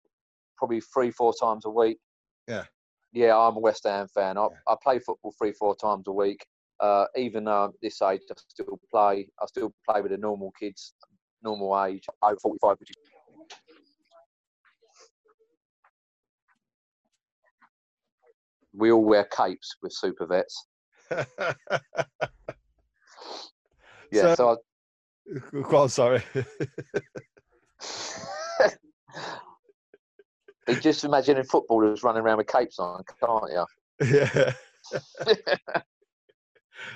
[0.56, 1.98] probably three, four times a week.
[2.48, 2.64] Yeah.
[3.12, 4.36] Yeah, I'm a West Ham fan.
[4.36, 4.48] I, Yeah.
[4.66, 6.44] I play football three, four times a week.
[6.84, 9.26] Uh, even though this age, I still play.
[9.40, 10.92] I still play with the normal kids,
[11.42, 12.96] normal age, over 45, which is
[18.74, 20.66] we all wear capes with super vets.
[24.12, 24.58] Yeah, so,
[25.52, 26.22] Go on, sorry.
[28.60, 28.70] I,
[30.68, 33.64] you just imagining footballers running around with capes on, can't you?
[34.06, 34.52] yeah.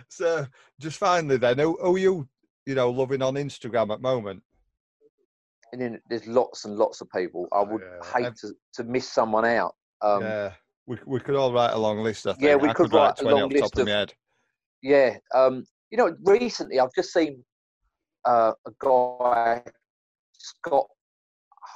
[0.08, 0.46] So,
[0.80, 2.28] just finally, then, who, who you,
[2.66, 4.42] you know, loving on Instagram at the moment?
[5.72, 7.46] and then there's lots and lots of people.
[7.52, 9.74] I would Yeah, hate to, to miss someone out.
[10.00, 10.28] Um, yeah.
[10.28, 10.52] yeah,
[10.86, 12.26] we we could all write a long list.
[12.26, 12.42] I think.
[12.44, 13.92] Yeah, we I could write write a long off the top list of of- my
[13.92, 15.24] head.
[15.34, 17.44] Um, you know, recently I've just seen
[18.24, 19.62] uh, a guy,
[20.32, 20.86] Scott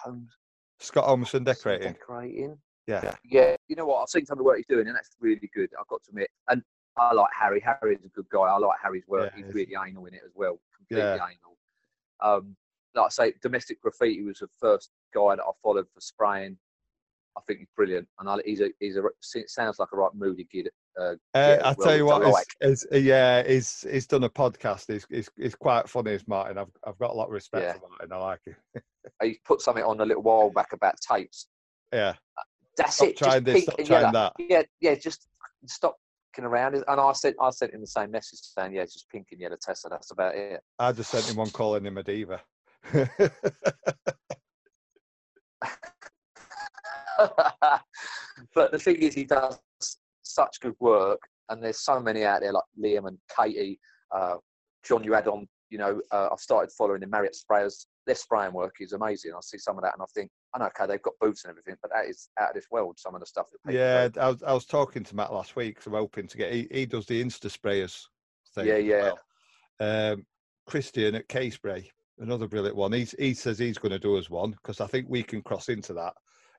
[0.05, 0.31] Holmes,
[0.81, 1.93] Scott Holmeson decorating.
[1.93, 2.57] decorating.
[2.87, 4.01] Yeah, Yeah, you know what?
[4.03, 5.71] I've seen some of the work he's doing, and that's really good.
[5.79, 6.29] I've got to admit.
[6.49, 6.63] And
[6.97, 7.61] I like Harry.
[7.61, 8.41] Harry is a good guy.
[8.41, 9.33] I like Harry's work.
[9.37, 10.59] Yeah, he's really anal in it as well.
[10.77, 11.15] Completely Yeah.
[11.17, 11.57] anal.
[12.21, 12.57] Um,
[12.95, 16.59] like I say, domestic graffiti was the first guy that I followed for spraying.
[17.37, 19.03] I think he's brilliant, and I, he's a he's a
[19.47, 20.69] sounds like a right moody kid.
[21.01, 22.45] Uh, Uh, I well, tell you what, like.
[22.61, 24.93] is, is, yeah, he's he's done a podcast.
[24.93, 26.59] He's he's, he's quite funny, is Martin.
[26.59, 27.73] I've I've got a lot of respect Yeah.
[27.73, 28.13] for Martin.
[28.13, 28.57] I like him.
[29.23, 31.47] he put something on a little while back about tapes.
[31.91, 32.15] Yeah,
[32.77, 33.17] That's Stop it.
[33.17, 34.33] trying just this, stop trying that.
[34.39, 34.95] Yeah, yeah.
[34.95, 35.27] Just
[35.65, 35.97] stop
[36.41, 36.75] around.
[36.75, 39.41] And I sent I sent him the same message saying, yeah, it's just pink and
[39.41, 39.91] yellow Tesla.
[39.91, 40.61] That's about it.
[40.79, 42.41] I just sent him one calling him a diva.
[48.55, 49.59] but the thing is, he does
[50.23, 53.79] such good work, and there's so many out there like Liam and Katie,
[54.11, 54.37] uh,
[54.85, 55.05] John.
[55.05, 57.87] You had on, you know, uh, I've started following the Marriott sprayers.
[58.07, 59.33] Their spraying work is amazing.
[59.37, 61.51] I see some of that, and I think, I know, okay, they've got boots and
[61.51, 62.99] everything, but that is out of this world.
[62.99, 64.09] Some of the stuff that yeah.
[64.21, 65.81] I was I was talking to Matt last week.
[65.81, 66.53] So I'm hoping to get.
[66.53, 68.03] He, he does the Insta sprayers
[68.55, 68.67] thing.
[68.67, 69.13] Yeah, yeah.
[69.81, 70.13] well.
[70.13, 70.27] Um,
[70.67, 72.93] Christian at K Spray, another brilliant one.
[72.93, 75.69] He's, he says he's going to do us one because I think we can cross
[75.69, 76.13] into that.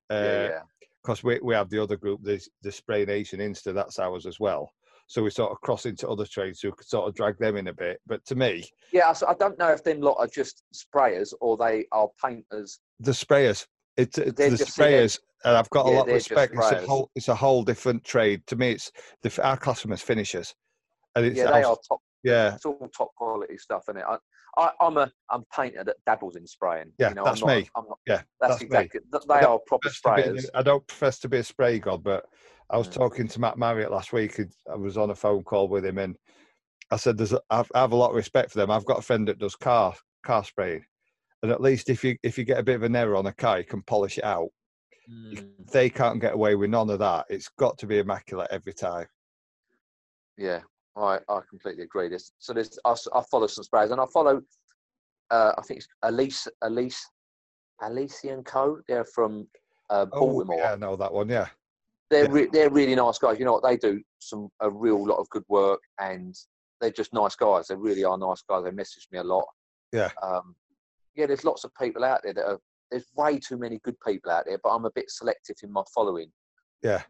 [0.09, 0.59] yeah, Uh, yeah.
[1.01, 4.39] because we, we have the other group, the, the Spray Nation Insta, that's ours as
[4.39, 4.71] well.
[5.07, 7.55] So we sort of cross into other trades, so we could sort of drag them
[7.57, 7.99] in a bit.
[8.07, 11.55] But to me, Yeah, so I don't know if them lot are just sprayers or
[11.57, 12.79] they are painters.
[12.99, 13.67] the sprayers,
[13.97, 16.53] it's, it's the sprayers, and I've got a lot of respect.
[16.55, 18.45] It's a whole, it's a whole different trade.
[18.47, 18.91] To me, it's
[19.21, 20.53] the our customers finishers,
[21.15, 21.99] and it's Yeah, they are top.
[22.23, 24.03] yeah, It's all top quality stuff, is it?
[24.07, 24.17] I,
[24.57, 26.91] I, I'm a I'm a painter that dabbles in spraying.
[26.99, 27.69] Yeah, you know, that's I'm not, me.
[27.75, 28.21] I'm not, yeah.
[28.39, 28.65] that's, that's me.
[28.67, 28.99] exactly.
[29.11, 30.45] th- They are proper to be- sprayers.
[30.53, 32.25] I don't profess to be a spray god, but
[32.69, 32.93] I was Mm.
[32.93, 34.39] talking to Matt Marriott last week.
[34.39, 36.15] and I was on a phone call with him, and
[36.91, 38.71] I said, "There's, a, I have a lot of respect for them.
[38.71, 40.85] I've got a friend that does car car spraying,
[41.43, 43.33] and at least if you if you get a bit of an error on a
[43.33, 44.49] car, you can polish it out.
[45.11, 47.25] Mm, They can't get away with none of that.
[47.29, 49.05] It's got to be immaculate every time.
[50.37, 50.61] yeah,
[50.95, 52.07] I, I completely agree.
[52.09, 52.95] There's, so there's I
[53.29, 54.41] follow some sprayers, and I follow.
[55.31, 57.05] Uh, I think it's Elise Elise
[57.81, 58.79] Alicia and Co.
[58.87, 59.47] They're from
[59.89, 60.55] uh, Baltimore.
[60.59, 61.27] Oh, yeah, I know that one.
[61.29, 61.47] Yeah,
[62.09, 62.31] they're Yeah.
[62.31, 63.37] re- they're really nice guys.
[63.37, 64.01] You know what they do?
[64.19, 66.33] Some a real lot of good work, and
[66.79, 67.67] they're just nice guys.
[67.67, 68.63] They really are nice guys.
[68.63, 69.45] They message me a lot.
[69.91, 70.09] Yeah.
[70.21, 70.55] Um,
[71.16, 72.59] yeah, there's lots of people out there that are.
[72.91, 75.82] There's way too many good people out there, but I'm a bit selective in my
[75.93, 76.32] following.
[76.84, 77.01] yeah.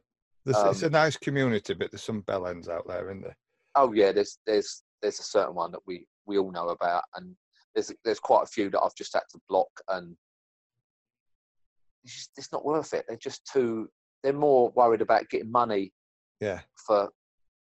[0.46, 3.38] There's, it's a Um, nice community, but there's some bellends out there, isn't there?
[3.76, 7.36] Oh yeah, there's there's there's a certain one that we we all know about, and
[7.74, 10.16] there's there's quite a few that I've just had to block, and
[12.04, 13.06] it's just it's not worth it.
[13.08, 13.90] They're just too.
[14.22, 15.92] They're more worried about getting money
[16.40, 16.62] Yeah.
[16.88, 17.10] for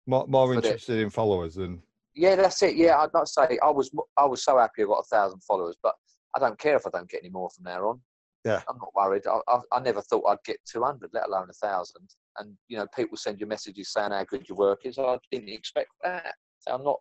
[0.07, 1.83] More, more For interested in followers than.
[2.15, 2.77] Yeah, that's it.
[2.77, 3.91] Yeah, I'd not say I was.
[4.17, 5.95] I was so happy I got a thousand followers, but
[6.37, 8.01] I don't care if I don't get any more from there on.
[8.45, 8.63] Yeah.
[8.69, 9.23] I'm not worried.
[9.27, 12.09] I, I, I never thought I'd get 200, let alone a thousand.
[12.39, 14.99] And you know, people send you messages saying how good your work is.
[14.99, 16.35] I didn't expect that.
[16.61, 17.01] So I'm not.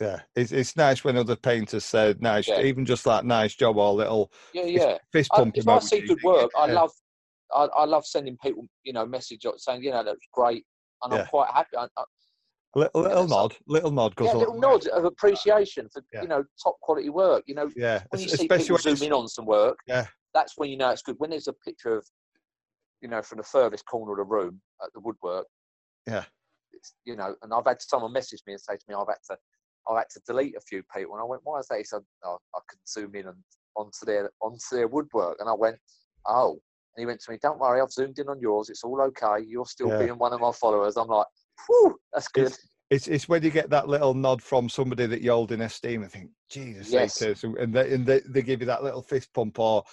[0.00, 0.20] Yeah.
[0.34, 2.62] It's, it's nice when other painters say nice, Yeah.
[2.62, 4.98] even just like nice job or little Yeah, yeah.
[5.12, 5.56] fist I, pump.
[5.56, 6.90] if I see good work, I love.
[7.54, 10.64] I, I love sending people, you know, message saying, you know, that's great,
[11.04, 11.20] and Yeah.
[11.20, 11.76] I'm quite happy.
[11.78, 11.86] I,
[12.76, 14.68] little, little nod, little nod goes yeah, a little long way.
[14.84, 16.22] nod of appreciation for Yeah.
[16.22, 17.44] you know top quality work.
[17.46, 20.06] You know, Yeah, when you es- see people zoom in on some work, Yeah.
[20.34, 21.16] that's when you know it's good.
[21.18, 22.06] When there's a picture of,
[23.00, 25.46] you know, from the furthest corner of the room at the woodwork,
[26.06, 26.24] Yeah.
[26.72, 29.16] it's, you know, and I've had someone message me and say to me, I've had
[29.30, 29.38] to,
[29.88, 31.78] I've had to delete a few people, and I went, why is that?
[31.78, 33.36] He said, oh, I can zoom in on,
[33.76, 35.76] onto their onto their woodwork, and I went,
[36.26, 39.00] oh, and he went to me, don't worry, I've zoomed in on yours, it's all
[39.02, 39.98] okay, you're still Yeah.
[39.98, 40.96] being one of my followers.
[40.96, 41.26] I'm like,
[41.66, 42.46] whew, that's good.
[42.46, 42.58] It's,
[42.90, 46.02] it's it's when you get that little nod from somebody that you hold in esteem
[46.02, 47.20] and think, Jesus, Yes.
[47.20, 49.84] and they and they, they give you that little fist pump or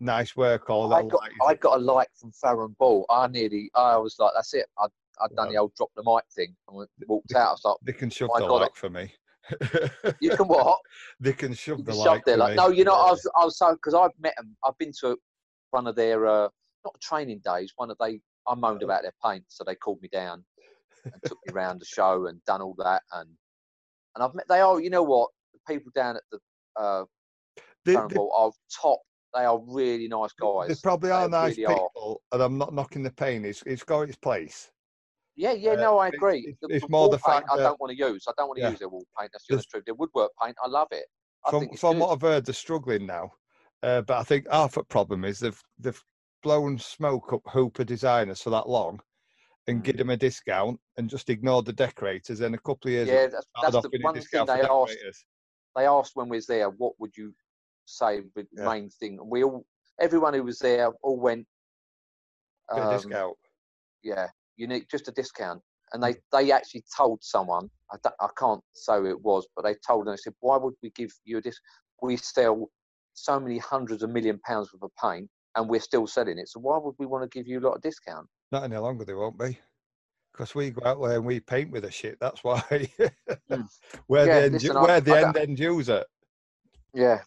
[0.00, 3.06] nice work or I got, I got a like from Farrow & Ball.
[3.08, 4.66] I nearly, I was like, that's it.
[4.78, 4.88] I'd,
[5.20, 7.48] I'd done the old drop the mic thing and walked out.
[7.48, 8.50] I was like, they can shove the it.
[8.50, 9.12] like for me.
[10.20, 10.78] you can what?
[11.20, 12.34] they can shove the can like shove there.
[12.34, 14.56] for Like, no, you know, I was, I was so, because I've met them.
[14.64, 15.16] I've been to
[15.70, 16.48] one of their, uh,
[16.84, 19.44] not training days, one of they, I moaned about their paint.
[19.48, 20.44] So they called me down
[21.12, 23.02] and took me around the show and done all that.
[23.12, 23.28] And,
[24.14, 25.30] and I've met, they are, you know what?
[25.54, 26.38] The people down at the,
[26.80, 27.04] uh,
[27.84, 28.50] Farron they- are
[28.80, 29.00] top.
[29.34, 30.68] They are really nice guys.
[30.68, 31.74] They probably are They nice really are.
[31.74, 33.44] people, and I'm not knocking the pain.
[33.44, 34.70] It's it's got its place.
[35.34, 36.38] Yeah, yeah, Uh, no, I agree.
[36.38, 38.24] it's- The- it's the more the fact I don't want to use.
[38.26, 38.70] I don't want to Yeah.
[38.70, 39.30] use their wall paint.
[39.32, 39.84] That's the honest truth.
[39.84, 41.04] Their woodwork paint, I love it.
[41.44, 42.00] I From from good.
[42.00, 43.30] what I've heard, they're struggling now.
[43.82, 46.02] Uh, but I think half the problem is they've they've
[46.42, 49.02] blown smoke up Hooper designers for that long,
[49.68, 49.84] and Mm.
[49.84, 52.40] give them a discount and just ignored the decorators.
[52.40, 54.98] And a couple of years yeah, that's, that's the one thing they asked.
[55.74, 57.34] They asked when we was there, what would you
[57.84, 58.64] say the Yeah.
[58.66, 59.18] main thing?
[59.18, 59.66] And we all,
[60.00, 61.46] everyone who was there, all went.
[62.72, 63.36] Um, discount.
[64.02, 65.62] yeah, you need just a discount.
[65.92, 69.74] And they, they actually told someone, I, I can't say who it was, but they
[69.86, 71.62] told them, they said, why would we give you a discount?
[72.02, 72.70] We sell
[73.14, 76.48] so many hundreds of million pounds worth of paint and we're still selling it.
[76.48, 78.26] So why would we want to give you a lot of discount?
[78.52, 79.58] Not any longer, they won't be.
[80.32, 82.18] Because we go out there and we paint with the shit.
[82.20, 82.60] That's why.
[83.50, 83.68] Mm.
[84.06, 86.04] where Yeah, the end, listen, I- where the I end don't- end user.
[86.94, 87.18] Yeah,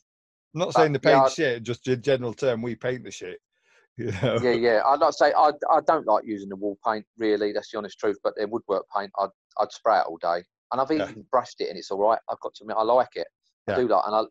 [0.54, 2.62] I'm not But, saying the paint I- shit, just a general term.
[2.62, 3.40] We paint the shit.
[3.98, 4.40] You know?
[4.42, 4.82] yeah, yeah.
[4.86, 7.52] I'd to say I, I don't like using the wall paint, really.
[7.52, 8.16] That's the honest truth.
[8.24, 10.42] But the woodwork paint, I'd, I'd spray it all day.
[10.72, 11.10] And I've Yeah.
[11.10, 12.20] even brushed it and it's all right.
[12.30, 13.28] I've got to admit, I like it.
[13.68, 13.74] Yeah.
[13.74, 14.22] I do like and I,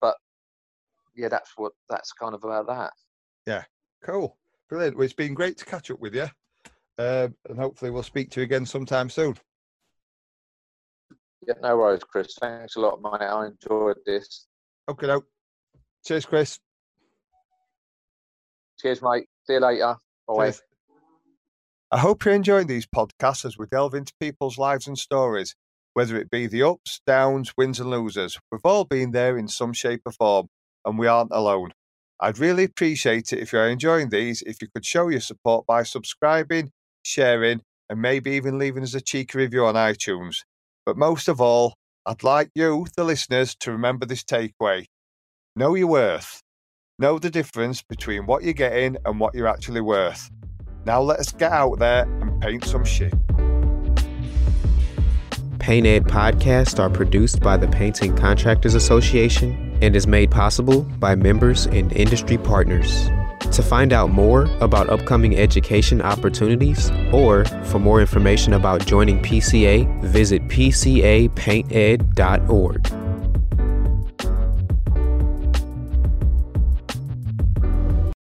[0.00, 0.14] but
[1.16, 2.92] yeah, that's what, that's kind of about that.
[3.44, 3.64] Yeah,
[4.04, 4.36] cool.
[4.72, 4.96] Brilliant.
[4.96, 6.26] Well, it's been great to catch up with you.
[6.96, 9.36] Um, and hopefully we'll speak to you again sometime soon.
[11.46, 12.34] Yeah, no worries, Chris.
[12.40, 13.26] Thanks a lot, mate.
[13.26, 14.46] I enjoyed this.
[14.88, 15.24] Okay, now.
[16.06, 16.58] Cheers, Chris.
[18.80, 19.26] Cheers, mate.
[19.46, 19.94] See you later.
[20.26, 20.54] Bye.
[21.90, 25.54] I hope you're enjoying these podcasts as we delve into people's lives and stories,
[25.92, 28.38] whether it be the ups, downs, wins, and losers.
[28.50, 30.46] We've all been there in some shape or form,
[30.86, 31.72] and we aren't alone.
[32.24, 35.82] I'd really appreciate it if you're enjoying these, if you could show your support by
[35.82, 36.70] subscribing,
[37.02, 40.36] sharing, and maybe even leaving us a cheeky review on iTunes.
[40.86, 41.74] But most of all,
[42.06, 44.84] I'd like you, the listeners, to remember this takeaway
[45.56, 46.40] know your worth.
[46.96, 50.30] Know the difference between what you're getting and what you're actually worth.
[50.86, 53.12] Now let us get out there and paint some shit.
[55.58, 61.14] Paint Ed podcasts are produced by the Painting Contractors Association and is made possible by
[61.14, 63.10] members and industry partners.
[63.50, 70.02] To find out more about upcoming education opportunities or for more information about joining PCA,
[70.02, 73.01] visit pcapainted.org.